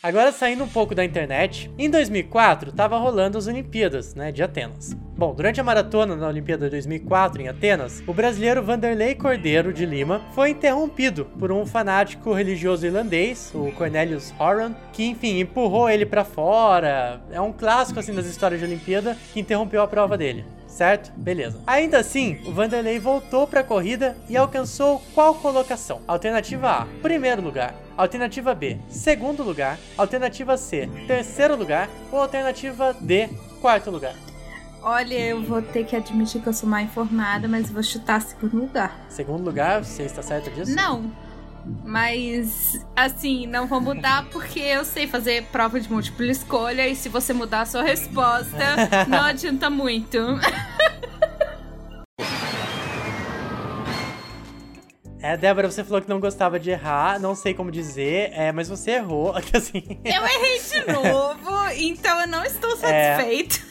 [0.02, 4.94] Agora saindo um pouco da internet, em 2004 tava rolando as Olimpíadas, né, de Atenas.
[4.94, 9.86] Bom, durante a maratona na Olimpíada de 2004 em Atenas, o brasileiro Vanderlei Cordeiro de
[9.86, 16.06] Lima foi interrompido por um fanático religioso irlandês, o Cornelius Horan, que enfim empurrou ele
[16.06, 17.22] pra fora.
[17.30, 20.46] É um clássico assim das histórias de Olimpíada que interrompeu a prova dele.
[20.70, 21.12] Certo?
[21.18, 21.60] Beleza.
[21.68, 26.02] Ainda assim, o Vanderlei voltou para a corrida e alcançou qual colocação?
[26.08, 27.76] Alternativa A, primeiro lugar.
[27.98, 29.78] Alternativa B, segundo lugar.
[29.98, 31.90] Alternativa C, terceiro lugar.
[32.12, 33.28] Ou alternativa D,
[33.60, 34.14] quarto lugar.
[34.82, 38.56] Olha, eu vou ter que admitir que eu sou mal informada, mas vou chutar segundo
[38.58, 38.98] lugar.
[39.10, 40.74] Segundo lugar, você está certo disso?
[40.74, 41.12] Não.
[41.86, 47.10] Mas, assim, não vou mudar porque eu sei fazer prova de múltipla escolha e se
[47.10, 48.58] você mudar a sua resposta,
[49.08, 50.18] não adianta muito.
[55.22, 58.70] É, Débora, você falou que não gostava de errar, não sei como dizer, é, mas
[58.70, 59.36] você errou.
[59.54, 63.16] Assim, Eu errei de novo, então eu não estou É.
[63.18, 63.68] satisfeito.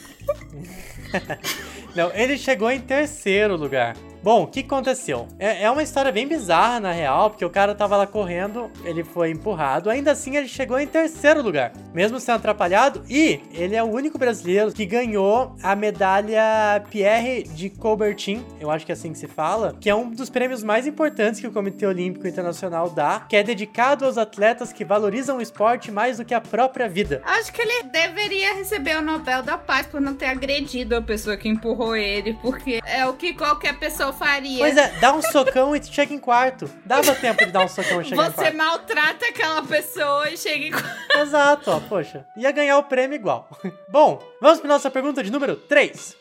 [1.95, 3.95] Não, ele chegou em terceiro lugar.
[4.21, 5.27] Bom, o que aconteceu?
[5.39, 9.01] É, é uma história bem bizarra, na real, porque o cara tava lá correndo, ele
[9.01, 13.83] foi empurrado, ainda assim ele chegou em terceiro lugar, mesmo sendo atrapalhado, e ele é
[13.83, 19.13] o único brasileiro que ganhou a medalha Pierre de Coubertin, eu acho que é assim
[19.13, 22.89] que se fala, que é um dos prêmios mais importantes que o Comitê Olímpico Internacional
[22.89, 26.89] dá, que é dedicado aos atletas que valorizam o esporte mais do que a própria
[26.89, 27.21] vida.
[27.23, 31.37] Acho que ele deveria receber o Nobel da Paz por não ter agredido a pessoa
[31.37, 34.59] que empurrou ele, porque é o que qualquer pessoa faria.
[34.59, 36.69] Pois é, dá um socão e chega em quarto.
[36.85, 38.57] Dava tempo de dar um socão e chegar em Você quarto.
[38.57, 41.21] maltrata aquela pessoa e chega em...
[41.21, 42.25] Exato, ó, poxa.
[42.37, 43.49] Ia ganhar o prêmio igual.
[43.91, 46.15] Bom, vamos para nossa pergunta de número 3.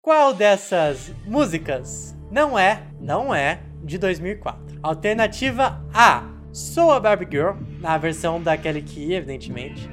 [0.00, 4.78] Qual dessas músicas não é, não é de 2004?
[4.82, 6.22] Alternativa A.
[6.52, 9.90] Sou a Barbie Girl, na versão da Kelly Key, evidentemente.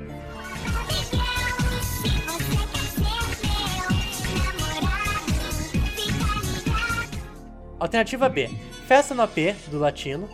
[7.83, 8.49] Alternativa B.
[8.87, 10.29] Festa no AP, do Latino.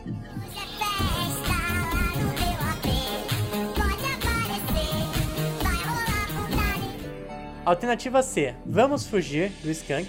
[7.65, 8.53] Alternativa C.
[8.63, 10.07] Vamos fugir, do Skank.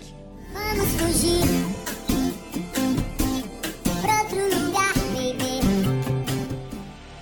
[0.52, 1.48] Vamos fugir
[4.60, 4.92] lugar.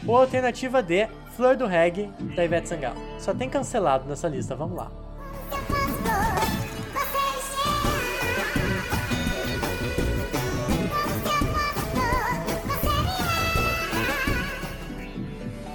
[0.04, 1.06] Ou alternativa D.
[1.36, 3.00] Flor do Reggae, da Ivete Sangalo.
[3.20, 4.90] Só tem cancelado nessa lista, vamos lá.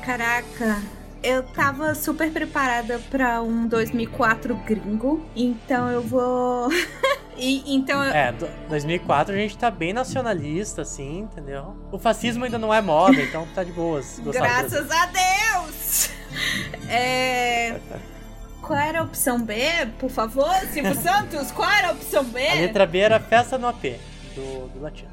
[0.05, 0.81] Caraca,
[1.23, 6.69] eu tava super preparada pra um 2004 gringo, então eu vou.
[7.37, 8.11] e, então eu.
[8.13, 11.75] É, do- 2004 a gente tá bem nacionalista, assim, entendeu?
[11.91, 14.19] O fascismo ainda não é moda, então tá de boas.
[14.19, 16.09] Graças a Deus!
[16.89, 17.79] É.
[18.61, 19.55] Qual era a opção B,
[19.99, 20.53] por favor?
[20.71, 22.45] Silvio Santos, qual era a opção B?
[22.45, 23.99] A letra B era Festa no AP,
[24.35, 25.09] do, do Latino.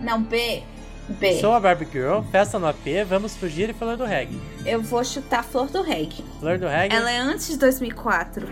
[0.00, 0.62] Não, B.
[1.08, 1.40] B.
[1.40, 4.40] Sou a Barbie Girl, Festa no AP, Vamos Fugir e Flor do Reggae.
[4.64, 6.24] Eu vou chutar Flor do Reggae.
[6.40, 8.46] Flor do Reggae, Ela é antes de 2004.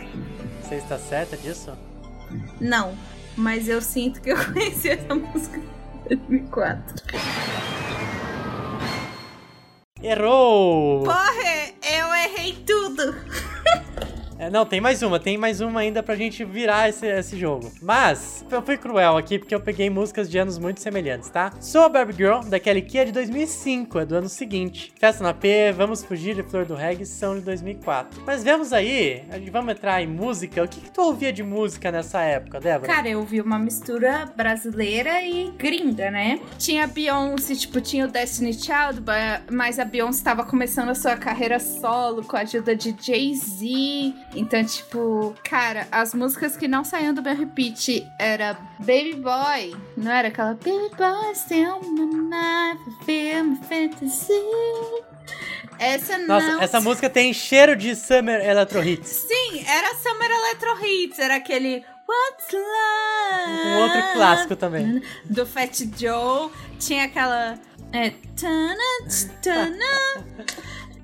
[0.62, 1.72] você está certa disso?
[2.60, 2.94] Não,
[3.36, 6.94] mas eu sinto que eu conheci essa música em 2004.
[10.02, 11.02] Errou!
[11.04, 13.14] Porra, eu errei tudo.
[14.44, 17.72] É, não, tem mais uma, tem mais uma ainda pra gente virar esse, esse jogo.
[17.80, 21.50] Mas, eu fui cruel aqui porque eu peguei músicas de anos muito semelhantes, tá?
[21.61, 24.92] Sou a Barbie Girl, da Kelly Key é de 2005, é do ano seguinte.
[25.00, 28.22] Festa na P, Vamos Fugir e Flor do Reggae são de 2004.
[28.26, 30.62] Mas vemos aí, vamos entrar em música.
[30.62, 32.92] O que, que tu ouvia de música nessa época, Débora?
[32.92, 36.38] Cara, eu vi uma mistura brasileira e gringa, né?
[36.59, 39.02] Tinha Beyoncé, tipo, tinha o Destiny Child,
[39.50, 44.34] mas a Beyoncé tava começando a sua carreira solo com a ajuda de Jay-Z.
[44.35, 50.11] Então, tipo, cara, as músicas que não saíam do meu repeat era Baby Boy, não
[50.11, 54.33] era aquela Baby Boy, still my life, feel my fantasy.
[55.79, 56.61] Essa Nossa, não.
[56.62, 59.27] essa música tem cheiro de Summer Electro Hits.
[59.29, 63.66] Sim, era Summer Electro Hits, era aquele What's Love?
[63.66, 65.03] Um outro clássico também.
[65.25, 66.51] do Fat Joe.
[66.79, 67.59] Tinha aquela.
[67.92, 68.77] É, tana,
[69.42, 70.25] tana.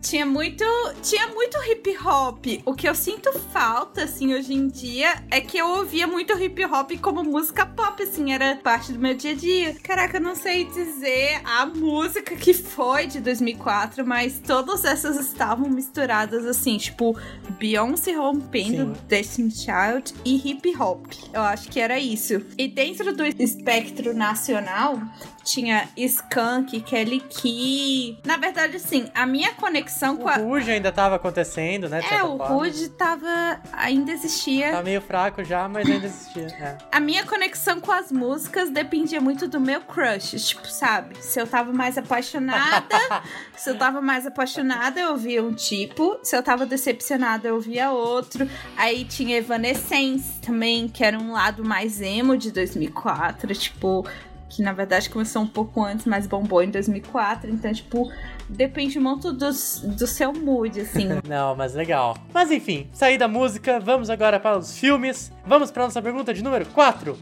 [0.02, 0.64] Tinha muito,
[1.02, 2.46] tinha muito hip hop.
[2.64, 6.64] O que eu sinto falta, assim, hoje em dia, é que eu ouvia muito hip
[6.64, 9.76] hop como música pop, assim, era parte do meu dia a dia.
[9.82, 15.68] Caraca, eu não sei dizer a música que foi de 2004, mas todas essas estavam
[15.68, 17.16] misturadas, assim, tipo,
[17.58, 19.00] Beyoncé rompendo Sim.
[19.06, 21.06] Destiny Child e hip hop.
[21.32, 22.40] Eu acho que era isso.
[22.56, 25.00] E dentro do espectro nacional,
[25.42, 28.18] tinha Skank, Kelly Key.
[28.24, 30.36] Na verdade, assim, a minha conexão com O a.
[30.36, 32.00] Ruge ainda tava acontecendo, né?
[32.10, 32.36] É, o.
[32.36, 33.60] Rude tava.
[33.72, 34.72] ainda existia.
[34.72, 36.46] Tá meio fraco já, mas ainda existia.
[36.46, 36.78] É.
[36.92, 41.16] A minha conexão com as músicas dependia muito do meu crush, tipo, sabe?
[41.22, 42.86] Se eu tava mais apaixonada,
[43.56, 47.90] se eu tava mais apaixonada, eu ouvia um tipo, se eu tava decepcionada, eu ouvia
[47.90, 48.48] outro.
[48.76, 54.06] Aí tinha Evanescence também, que era um lado mais emo de 2004, tipo,
[54.50, 58.12] que na verdade começou um pouco antes, mas bombou em 2004, então, tipo,
[58.48, 61.08] depende muito do, do seu mood, assim.
[61.26, 62.16] Não, mas legal.
[62.34, 65.32] Mas enfim, saí da música, vamos agora para os filmes.
[65.46, 67.16] Vamos para nossa pergunta de número 4.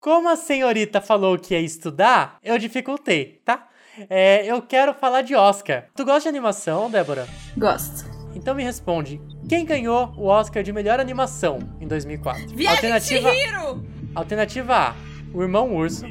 [0.00, 3.68] Como a senhorita falou que ia estudar, eu dificultei, tá?
[4.10, 5.86] É, eu quero falar de Oscar.
[5.94, 7.28] Tu gosta de animação, Débora?
[7.56, 8.04] Gosto.
[8.34, 9.20] Então me responde.
[9.48, 12.48] Quem ganhou o Oscar de melhor animação em 2004?
[12.48, 13.93] Viagem Alternativa, de Hiro!
[14.14, 14.94] Alternativa A,
[15.32, 16.04] O Irmão Urso.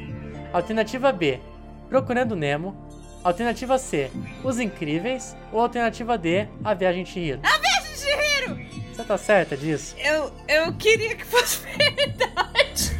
[0.52, 1.40] Alternativa B,
[1.88, 2.76] Procurando Nemo.
[3.22, 4.10] Alternativa C,
[4.42, 5.36] Os Incríveis.
[5.52, 7.40] Ou alternativa D, A Viagem de Chihiro.
[7.40, 8.84] Viagem de Hiro!
[8.94, 9.96] Você tá certa disso?
[9.98, 12.94] Eu, eu queria que fosse verdade.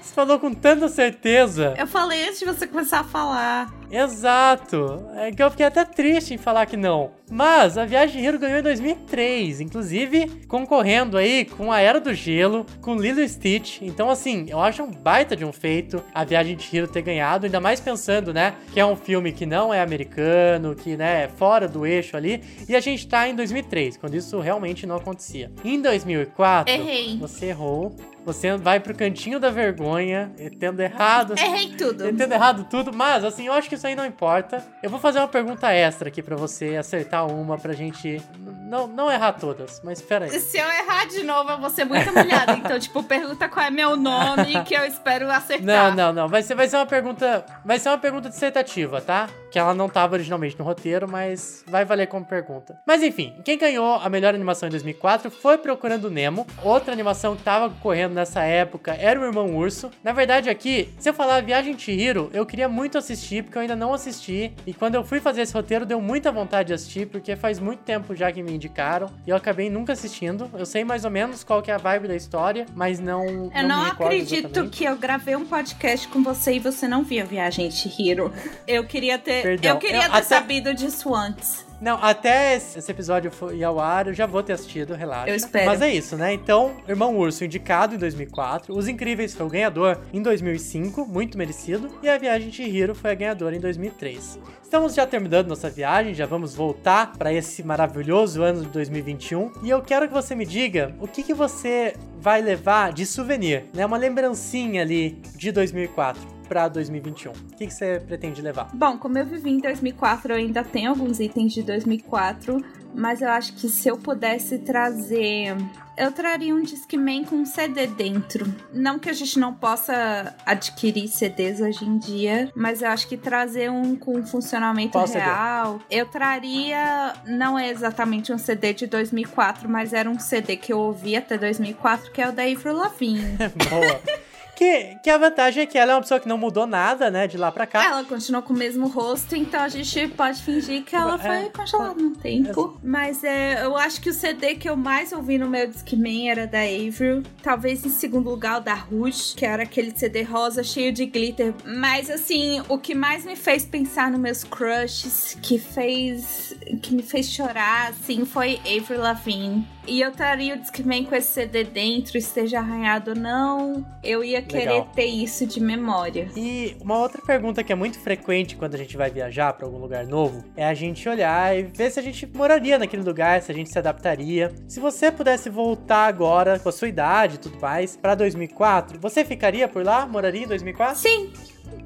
[0.00, 1.74] Você falou com tanta certeza.
[1.76, 3.70] Eu falei antes de você começar a falar.
[3.90, 5.06] Exato.
[5.16, 7.10] É que eu fiquei até triste em falar que não.
[7.30, 12.14] Mas a Viagem de Hiro ganhou em 2003, inclusive concorrendo aí com a Era do
[12.14, 13.82] Gelo, com Lilo e Stitch.
[13.82, 17.46] Então, assim, eu acho um baita de um feito a Viagem de Hiro ter ganhado,
[17.46, 21.28] ainda mais pensando, né, que é um filme que não é americano, que, né, é
[21.28, 22.42] fora do eixo ali.
[22.68, 25.50] E a gente tá em 2003, quando isso realmente não acontecia.
[25.64, 27.18] Em 2004, Errei.
[27.18, 27.94] você errou.
[28.24, 31.34] Você vai pro cantinho da vergonha, tendo errado.
[31.38, 32.02] Errei tudo.
[32.02, 34.64] Eu entendo errado tudo, mas assim, eu acho que isso aí não importa.
[34.82, 38.20] Eu vou fazer uma pergunta extra aqui pra você acertar uma pra gente
[38.62, 40.40] não, não errar todas, mas espera aí.
[40.40, 42.56] Se eu errar de novo, eu vou ser muito humilhada.
[42.66, 45.94] Então, tipo, pergunta qual é meu nome que eu espero Não, acertar.
[45.94, 46.28] não, não.
[46.28, 47.44] Vai ser, vai ser uma pergunta.
[47.64, 49.28] Vai ser uma pergunta dissertativa, tá?
[49.50, 52.78] Que ela não tava originalmente no roteiro, mas vai valer como pergunta.
[52.86, 56.46] Mas enfim, quem ganhou a melhor animação em 2004 foi Procurando Nemo.
[56.62, 59.90] Outra animação que tava correndo nessa época era o Irmão Urso.
[60.02, 63.62] Na verdade, aqui, se eu falar Viagem de Chihiro, eu queria muito assistir, porque eu
[63.62, 64.52] ainda não assisti.
[64.66, 67.80] E quando eu fui fazer esse roteiro, deu muita vontade de assistir, porque faz muito
[67.80, 69.10] tempo já que me indicaram.
[69.26, 70.50] E eu acabei nunca assistindo.
[70.54, 73.50] Eu sei mais ou menos qual que é a vibe da história, mas não.
[73.54, 74.76] Eu não recordo acredito exatamente.
[74.76, 78.32] que eu gravei um podcast com você e você não viu Viagem de Hiro.
[78.66, 81.64] Eu queria ter, Perdão, eu queria eu ter até- sabido disso antes.
[81.78, 85.28] Não, até esse episódio ir ao ar, eu já vou ter assistido, relaxa.
[85.28, 85.66] Eu espero.
[85.66, 86.32] Mas é isso, né?
[86.32, 91.90] Então, Irmão Urso indicado em 2004, Os Incríveis foi o ganhador em 2005, muito merecido,
[92.02, 94.38] e A Viagem de Hiro foi a ganhadora em 2003.
[94.62, 99.68] Estamos já terminando nossa viagem, já vamos voltar para esse maravilhoso ano de 2021, e
[99.68, 103.84] eu quero que você me diga o que, que você vai levar de souvenir, né?
[103.84, 106.35] Uma lembrancinha ali de 2004.
[106.48, 107.32] Pra 2021?
[107.32, 108.70] O que, que você pretende levar?
[108.74, 113.28] Bom, como eu vivi em 2004, eu ainda tenho alguns itens de 2004, mas eu
[113.28, 115.56] acho que se eu pudesse trazer
[115.96, 118.46] eu traria um Discman com um CD dentro.
[118.72, 123.16] Não que a gente não possa adquirir CDs hoje em dia, mas eu acho que
[123.16, 125.24] trazer um com funcionamento Qual CD?
[125.24, 125.80] real.
[125.90, 127.14] Eu traria.
[127.26, 131.38] Não é exatamente um CD de 2004, mas era um CD que eu ouvi até
[131.38, 133.36] 2004, que é o da Avril Lavigne.
[133.70, 134.25] Boa.
[134.56, 137.26] Que, que a vantagem é que ela é uma pessoa que não mudou nada, né,
[137.26, 137.84] de lá pra cá.
[137.84, 141.18] Ela continuou com o mesmo rosto, então a gente pode fingir que ela É.
[141.42, 142.78] foi congelada no tempo.
[142.82, 146.46] Mas é, eu acho que o CD que eu mais ouvi no meu Discman era
[146.46, 147.22] da Avril.
[147.42, 151.52] Talvez em segundo lugar o da Rouge, que era aquele CD rosa cheio de glitter.
[151.64, 156.56] Mas assim, o que mais me fez pensar nos meus crushes, que fez.
[156.82, 159.66] que me fez chorar, assim, foi Avril Lavigne.
[159.86, 163.86] E eu traria o Discman com esse CD dentro, esteja arranhado ou não.
[164.02, 164.90] Eu ia querer Legal.
[164.94, 166.28] ter isso de memória.
[166.36, 169.78] E uma outra pergunta que é muito frequente quando a gente vai viajar pra algum
[169.78, 173.52] lugar novo é a gente olhar e ver se a gente moraria naquele lugar, se
[173.52, 174.52] a gente se adaptaria.
[174.66, 179.24] Se você pudesse voltar agora com a sua idade e tudo mais pra 2004, você
[179.24, 180.06] ficaria por lá?
[180.06, 180.96] Moraria em 2004?
[180.96, 181.32] Sim.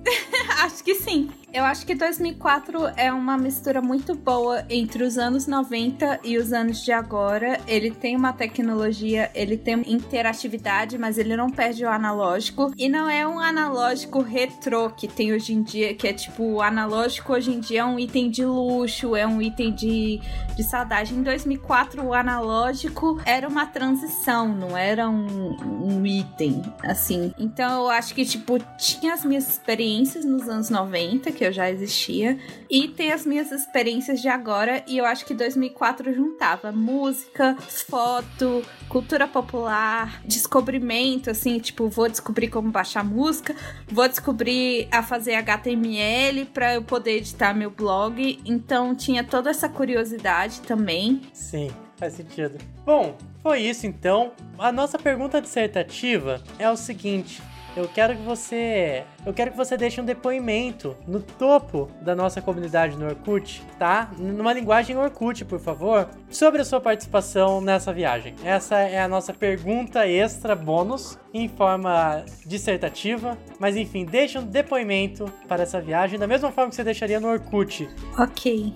[0.62, 1.30] acho que sim.
[1.52, 6.52] Eu acho que 2004 é uma mistura muito boa entre os anos 90 e os
[6.52, 7.60] anos de agora.
[7.66, 12.72] Ele tem uma tecnologia, ele tem interatividade, mas ele não perde o analógico.
[12.78, 16.62] E não é um analógico retrô que tem hoje em dia, que é tipo, o
[16.62, 20.20] analógico hoje em dia é um item de luxo, é um item de,
[20.54, 21.14] de saudade.
[21.14, 27.34] Em 2004, o analógico era uma transição, não era um, um item, assim.
[27.36, 31.70] Então eu acho que, tipo, tinha as minhas experiências nos anos 90, que eu já
[31.70, 32.36] existia,
[32.68, 37.56] e tem as minhas experiências de agora, e eu acho que 2004 juntava música,
[37.88, 43.54] foto, cultura popular, descobrimento, assim, tipo, vou descobrir como baixar música,
[43.86, 49.68] vou descobrir a fazer HTML para eu poder editar meu blog, então tinha toda essa
[49.68, 51.20] curiosidade também.
[51.32, 52.58] Sim, faz sentido.
[52.84, 54.32] Bom, foi isso então.
[54.58, 57.40] A nossa pergunta dissertativa é o seguinte:
[57.76, 62.42] eu quero que você, eu quero que você deixe um depoimento no topo da nossa
[62.42, 64.10] comunidade no Orkut, tá?
[64.18, 68.34] Numa linguagem Orkut, por favor, sobre a sua participação nessa viagem.
[68.44, 75.32] Essa é a nossa pergunta extra bônus em forma dissertativa, mas enfim, deixe um depoimento
[75.46, 77.88] para essa viagem da mesma forma que você deixaria no Orkut.
[78.18, 78.74] Ok.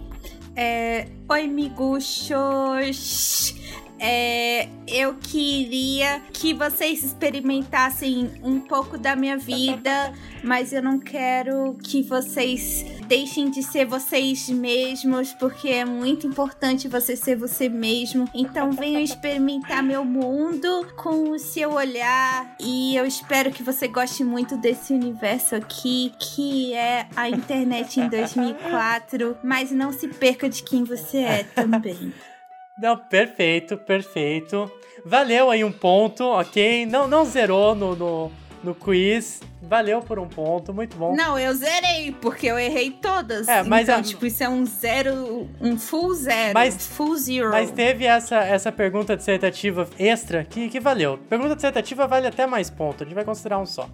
[0.56, 2.34] É, Oi, miguxos.
[4.06, 11.74] É, eu queria que vocês experimentassem um pouco da minha vida, mas eu não quero
[11.82, 18.28] que vocês deixem de ser vocês mesmos, porque é muito importante você ser você mesmo.
[18.34, 24.22] Então venham experimentar meu mundo com o seu olhar e eu espero que você goste
[24.22, 30.62] muito desse universo aqui, que é a internet em 2004, mas não se perca de
[30.62, 32.12] quem você é também.
[32.78, 34.70] Não, perfeito, perfeito.
[35.04, 36.86] Valeu aí um ponto, ok?
[36.86, 39.40] Não, não zerou no, no, no quiz.
[39.62, 41.16] Valeu por um ponto, muito bom.
[41.16, 43.48] Não, eu zerei, porque eu errei todas.
[43.48, 46.52] É, mas então, a- tipo, isso é um zero, um full zero.
[46.52, 47.50] Mas- full zero.
[47.50, 51.18] Mas teve essa, essa pergunta dissertativa extra que, que valeu.
[51.30, 53.88] Pergunta dissertativa vale até mais ponto, a gente vai considerar um só.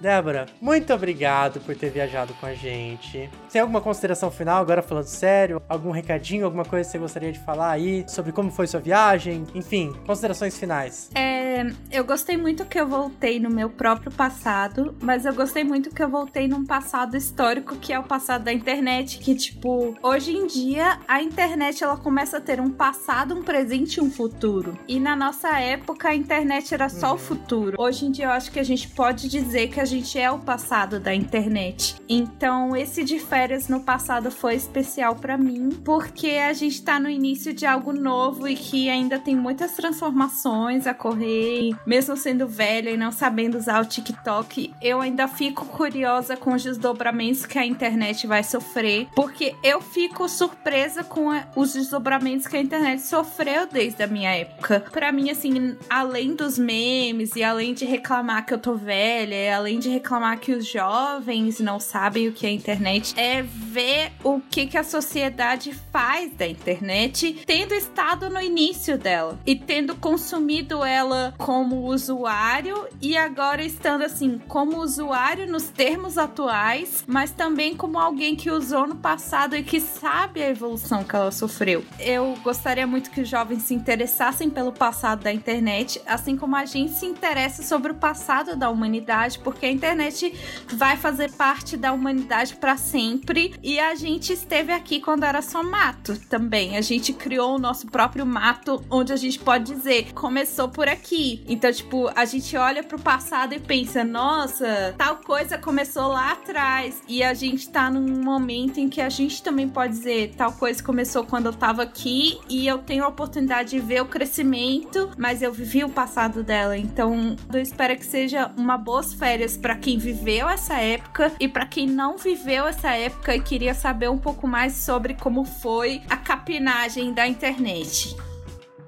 [0.00, 3.30] Débora, muito obrigado por ter viajado com a gente.
[3.50, 5.62] Tem alguma consideração final, agora falando sério?
[5.68, 9.46] Algum recadinho, alguma coisa que você gostaria de falar aí sobre como foi sua viagem?
[9.54, 11.10] Enfim, considerações finais.
[11.14, 11.45] É,
[11.90, 16.02] eu gostei muito que eu voltei no meu próprio passado, mas eu gostei muito que
[16.02, 20.46] eu voltei num passado histórico que é o passado da internet, que tipo, hoje em
[20.46, 24.78] dia a internet ela começa a ter um passado, um presente e um futuro.
[24.88, 27.76] E na nossa época a internet era só o futuro.
[27.78, 30.38] Hoje em dia eu acho que a gente pode dizer que a gente é o
[30.38, 31.96] passado da internet.
[32.08, 37.08] Então esse de férias no passado foi especial pra mim, porque a gente tá no
[37.08, 41.45] início de algo novo e que ainda tem muitas transformações a correr.
[41.86, 46.62] Mesmo sendo velha e não sabendo usar o TikTok, eu ainda fico curiosa com os
[46.62, 52.60] desdobramentos que a internet vai sofrer, porque eu fico surpresa com os desdobramentos que a
[52.60, 54.84] internet sofreu desde a minha época.
[54.92, 59.78] Pra mim, assim, além dos memes e além de reclamar que eu tô velha, além
[59.78, 64.66] de reclamar que os jovens não sabem o que é internet, é ver o que,
[64.66, 71.34] que a sociedade faz da internet, tendo estado no início dela e tendo consumido ela
[71.36, 78.34] como usuário e agora estando assim, como usuário nos termos atuais, mas também como alguém
[78.34, 81.84] que usou no passado e que sabe a evolução que ela sofreu.
[81.98, 86.64] Eu gostaria muito que os jovens se interessassem pelo passado da internet, assim como a
[86.64, 90.34] gente se interessa sobre o passado da humanidade, porque a internet
[90.74, 95.62] vai fazer parte da humanidade para sempre e a gente esteve aqui quando era só
[95.62, 96.76] mato também.
[96.76, 101.25] A gente criou o nosso próprio mato, onde a gente pode dizer, começou por aqui.
[101.48, 107.02] Então, tipo, a gente olha pro passado e pensa, nossa, tal coisa começou lá atrás.
[107.08, 110.82] E a gente tá num momento em que a gente também pode dizer, tal coisa
[110.82, 115.42] começou quando eu tava aqui e eu tenho a oportunidade de ver o crescimento, mas
[115.42, 116.76] eu vivi o passado dela.
[116.76, 121.66] Então, eu espero que seja uma boas férias para quem viveu essa época e para
[121.66, 126.16] quem não viveu essa época e queria saber um pouco mais sobre como foi a
[126.16, 128.16] capinagem da internet.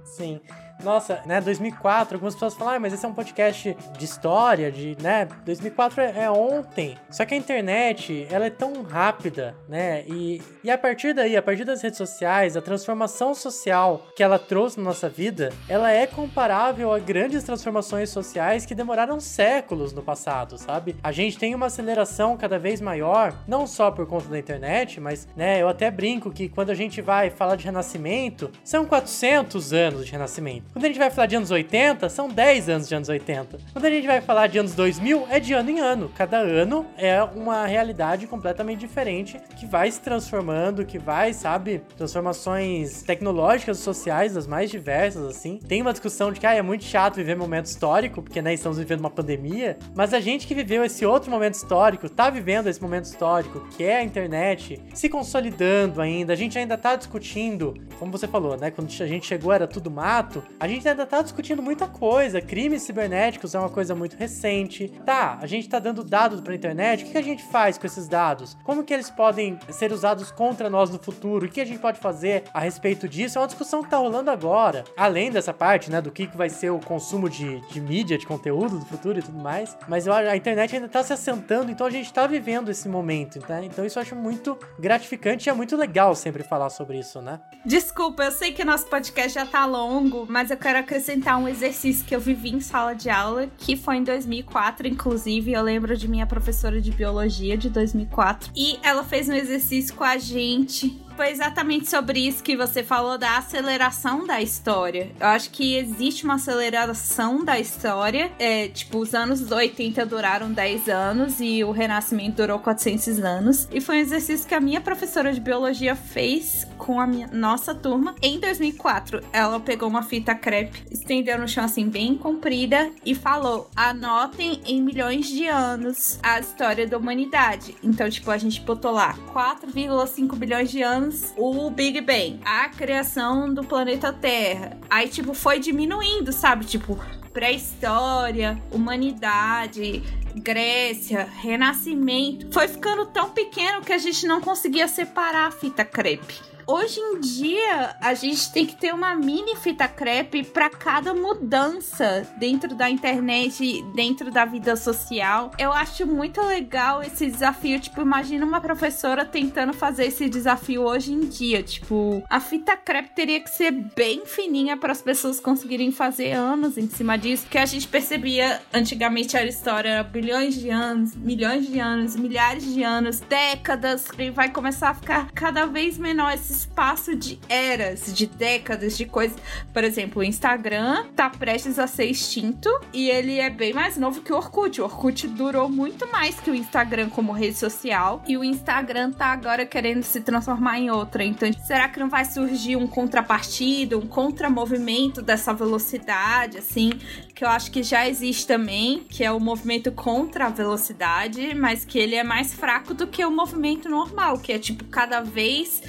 [0.05, 0.41] Sim.
[0.83, 4.97] Nossa, né, 2004, algumas pessoas falam, ah, mas esse é um podcast de história, de,
[5.03, 6.97] né, 2004 é, é, ontem.
[7.11, 11.43] Só que a internet, ela é tão rápida, né, e, e a partir daí, a
[11.43, 16.07] partir das redes sociais, a transformação social que ela trouxe na nossa vida, ela é
[16.07, 20.95] comparável a grandes transformações sociais que demoraram séculos no passado, sabe?
[21.03, 25.27] A gente tem uma aceleração cada vez maior, não só por conta da internet, mas,
[25.37, 30.07] né, eu até brinco que quando a gente vai falar de renascimento, são 400 anos
[30.07, 30.68] de renascimento.
[30.73, 33.59] Quando a gente vai falar de anos 80, são 10 anos de anos 80.
[33.73, 36.11] Quando a gente vai falar de anos 2000, é de ano em ano.
[36.15, 43.03] Cada ano é uma realidade completamente diferente que vai se transformando, que vai, sabe, transformações
[43.03, 45.59] tecnológicas sociais das mais diversas, assim.
[45.67, 48.79] Tem uma discussão de que ah, é muito chato viver momento histórico, porque né, estamos
[48.79, 52.81] vivendo uma pandemia, mas a gente que viveu esse outro momento histórico, tá vivendo esse
[52.81, 58.13] momento histórico, que é a internet, se consolidando ainda, a gente ainda tá discutindo, como
[58.13, 61.63] você falou, né, quando a gente chegou era tudo mato, a gente ainda tá discutindo
[61.63, 62.41] muita coisa.
[62.41, 64.89] Crimes cibernéticos é uma coisa muito recente.
[65.05, 67.05] Tá, a gente tá dando dados pra internet.
[67.05, 68.57] O que a gente faz com esses dados?
[68.65, 71.47] Como que eles podem ser usados contra nós no futuro?
[71.47, 73.39] O que a gente pode fazer a respeito disso?
[73.39, 74.85] É uma discussão que tá rolando agora.
[74.97, 78.27] Além dessa parte, né, do que, que vai ser o consumo de, de mídia, de
[78.27, 79.77] conteúdo do futuro e tudo mais.
[79.87, 83.41] Mas eu, a internet ainda tá se assentando, então a gente tá vivendo esse momento,
[83.49, 83.65] né?
[83.65, 87.41] Então isso eu acho muito gratificante e é muito legal sempre falar sobre isso, né?
[87.65, 91.47] Desculpa, eu sei que nosso podcast já tá longo, mas mas eu quero acrescentar um
[91.47, 95.53] exercício que eu vivi em sala de aula, que foi em 2004, inclusive.
[95.53, 98.51] Eu lembro de minha professora de biologia de 2004.
[98.57, 103.19] E ela fez um exercício com a gente foi exatamente sobre isso que você falou
[103.19, 105.11] da aceleração da história.
[105.19, 108.31] Eu acho que existe uma aceleração da história.
[108.39, 113.69] É, tipo, os anos 80 duraram 10 anos e o Renascimento durou 400 anos.
[113.73, 117.75] E foi um exercício que a minha professora de biologia fez com a minha, nossa
[117.75, 119.21] turma em 2004.
[119.33, 124.81] Ela pegou uma fita crepe, estendeu no chão assim, bem comprida, e falou: anotem em
[124.81, 127.75] milhões de anos a história da humanidade.
[127.83, 132.69] Então, tipo, a gente botou lá 4,5 bilhões de anos anos o Big Bang, a
[132.69, 134.77] criação do planeta Terra.
[134.89, 136.65] Aí, tipo, foi diminuindo, sabe?
[136.65, 136.99] Tipo,
[137.33, 140.03] pré-história, humanidade,
[140.37, 142.53] Grécia, Renascimento.
[142.53, 147.19] Foi ficando tão pequeno que a gente não conseguia separar a fita crepe hoje em
[147.19, 152.91] dia a gente tem que ter uma mini fita crepe para cada mudança dentro da
[152.91, 155.51] internet, dentro da vida social.
[155.59, 157.81] Eu acho muito legal esse desafio.
[157.81, 161.63] Tipo, imagina uma professora tentando fazer esse desafio hoje em dia.
[161.63, 166.77] Tipo, a fita crepe teria que ser bem fininha para as pessoas conseguirem fazer anos
[166.77, 167.47] em cima disso.
[167.49, 172.75] Que a gente percebia antigamente a história era bilhões de anos, milhões de anos, milhares
[172.75, 174.07] de anos, décadas.
[174.19, 179.05] E vai começar a ficar cada vez menor esses espaço de eras, de décadas, de
[179.05, 179.37] coisas.
[179.73, 184.21] Por exemplo, o Instagram tá prestes a ser extinto e ele é bem mais novo
[184.21, 184.81] que o Orkut.
[184.81, 189.27] O Orkut durou muito mais que o Instagram como rede social e o Instagram tá
[189.27, 191.25] agora querendo se transformar em outra.
[191.25, 196.91] Então, será que não vai surgir um contrapartido, um contramovimento dessa velocidade, assim,
[197.35, 201.85] que eu acho que já existe também, que é o movimento contra a velocidade, mas
[201.85, 205.83] que ele é mais fraco do que o movimento normal, que é tipo cada vez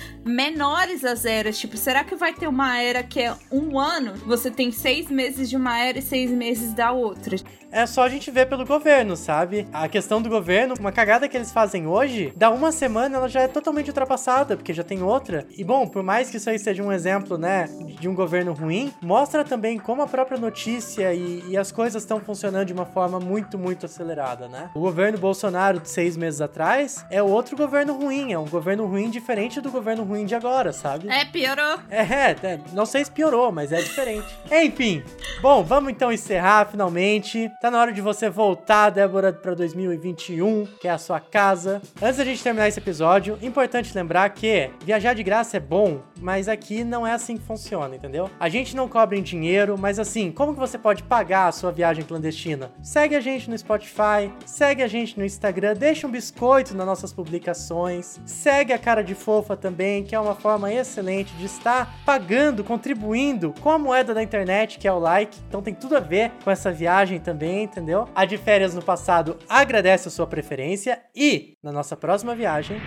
[0.59, 1.57] menores as eras.
[1.57, 4.13] Tipo, será que vai ter uma era que é um ano?
[4.25, 7.37] Você tem seis meses de uma era e seis meses da outra.
[7.71, 9.67] É só a gente ver pelo governo, sabe?
[9.71, 13.41] A questão do governo, uma cagada que eles fazem hoje, da uma semana ela já
[13.41, 15.45] é totalmente ultrapassada, porque já tem outra.
[15.55, 18.91] E bom, por mais que isso aí seja um exemplo, né, de um governo ruim,
[19.01, 23.19] mostra também como a própria notícia e, e as coisas estão funcionando de uma forma
[23.19, 24.71] muito, muito acelerada, né?
[24.73, 29.09] O governo Bolsonaro de seis meses atrás é outro governo ruim, é um governo ruim
[29.11, 31.07] diferente do governo ruim de agora agora, sabe?
[31.09, 31.79] É, piorou.
[31.89, 34.25] É, é, não sei se piorou, mas é diferente.
[34.51, 35.03] Enfim,
[35.41, 37.51] bom, vamos então encerrar finalmente.
[37.61, 41.81] Tá na hora de você voltar, Débora, pra 2021, que é a sua casa.
[42.01, 46.47] Antes da gente terminar esse episódio, importante lembrar que viajar de graça é bom, mas
[46.47, 48.29] aqui não é assim que funciona, entendeu?
[48.39, 51.71] A gente não cobra em dinheiro, mas assim, como que você pode pagar a sua
[51.71, 52.71] viagem clandestina?
[52.81, 57.13] Segue a gente no Spotify, segue a gente no Instagram, deixa um biscoito nas nossas
[57.13, 62.63] publicações, segue a cara de fofa também, que é uma forma excelente de estar pagando,
[62.63, 65.37] contribuindo com a moeda da internet, que é o like.
[65.47, 68.07] Então tem tudo a ver com essa viagem também, entendeu?
[68.15, 72.79] A de férias no passado agradece a sua preferência e na nossa próxima viagem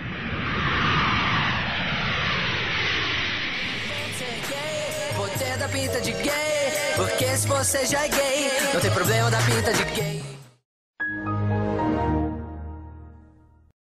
[5.15, 6.33] Vou ter da pinta de gay,
[6.95, 10.32] porque se você já é gay, não tem problema da pinta de gay.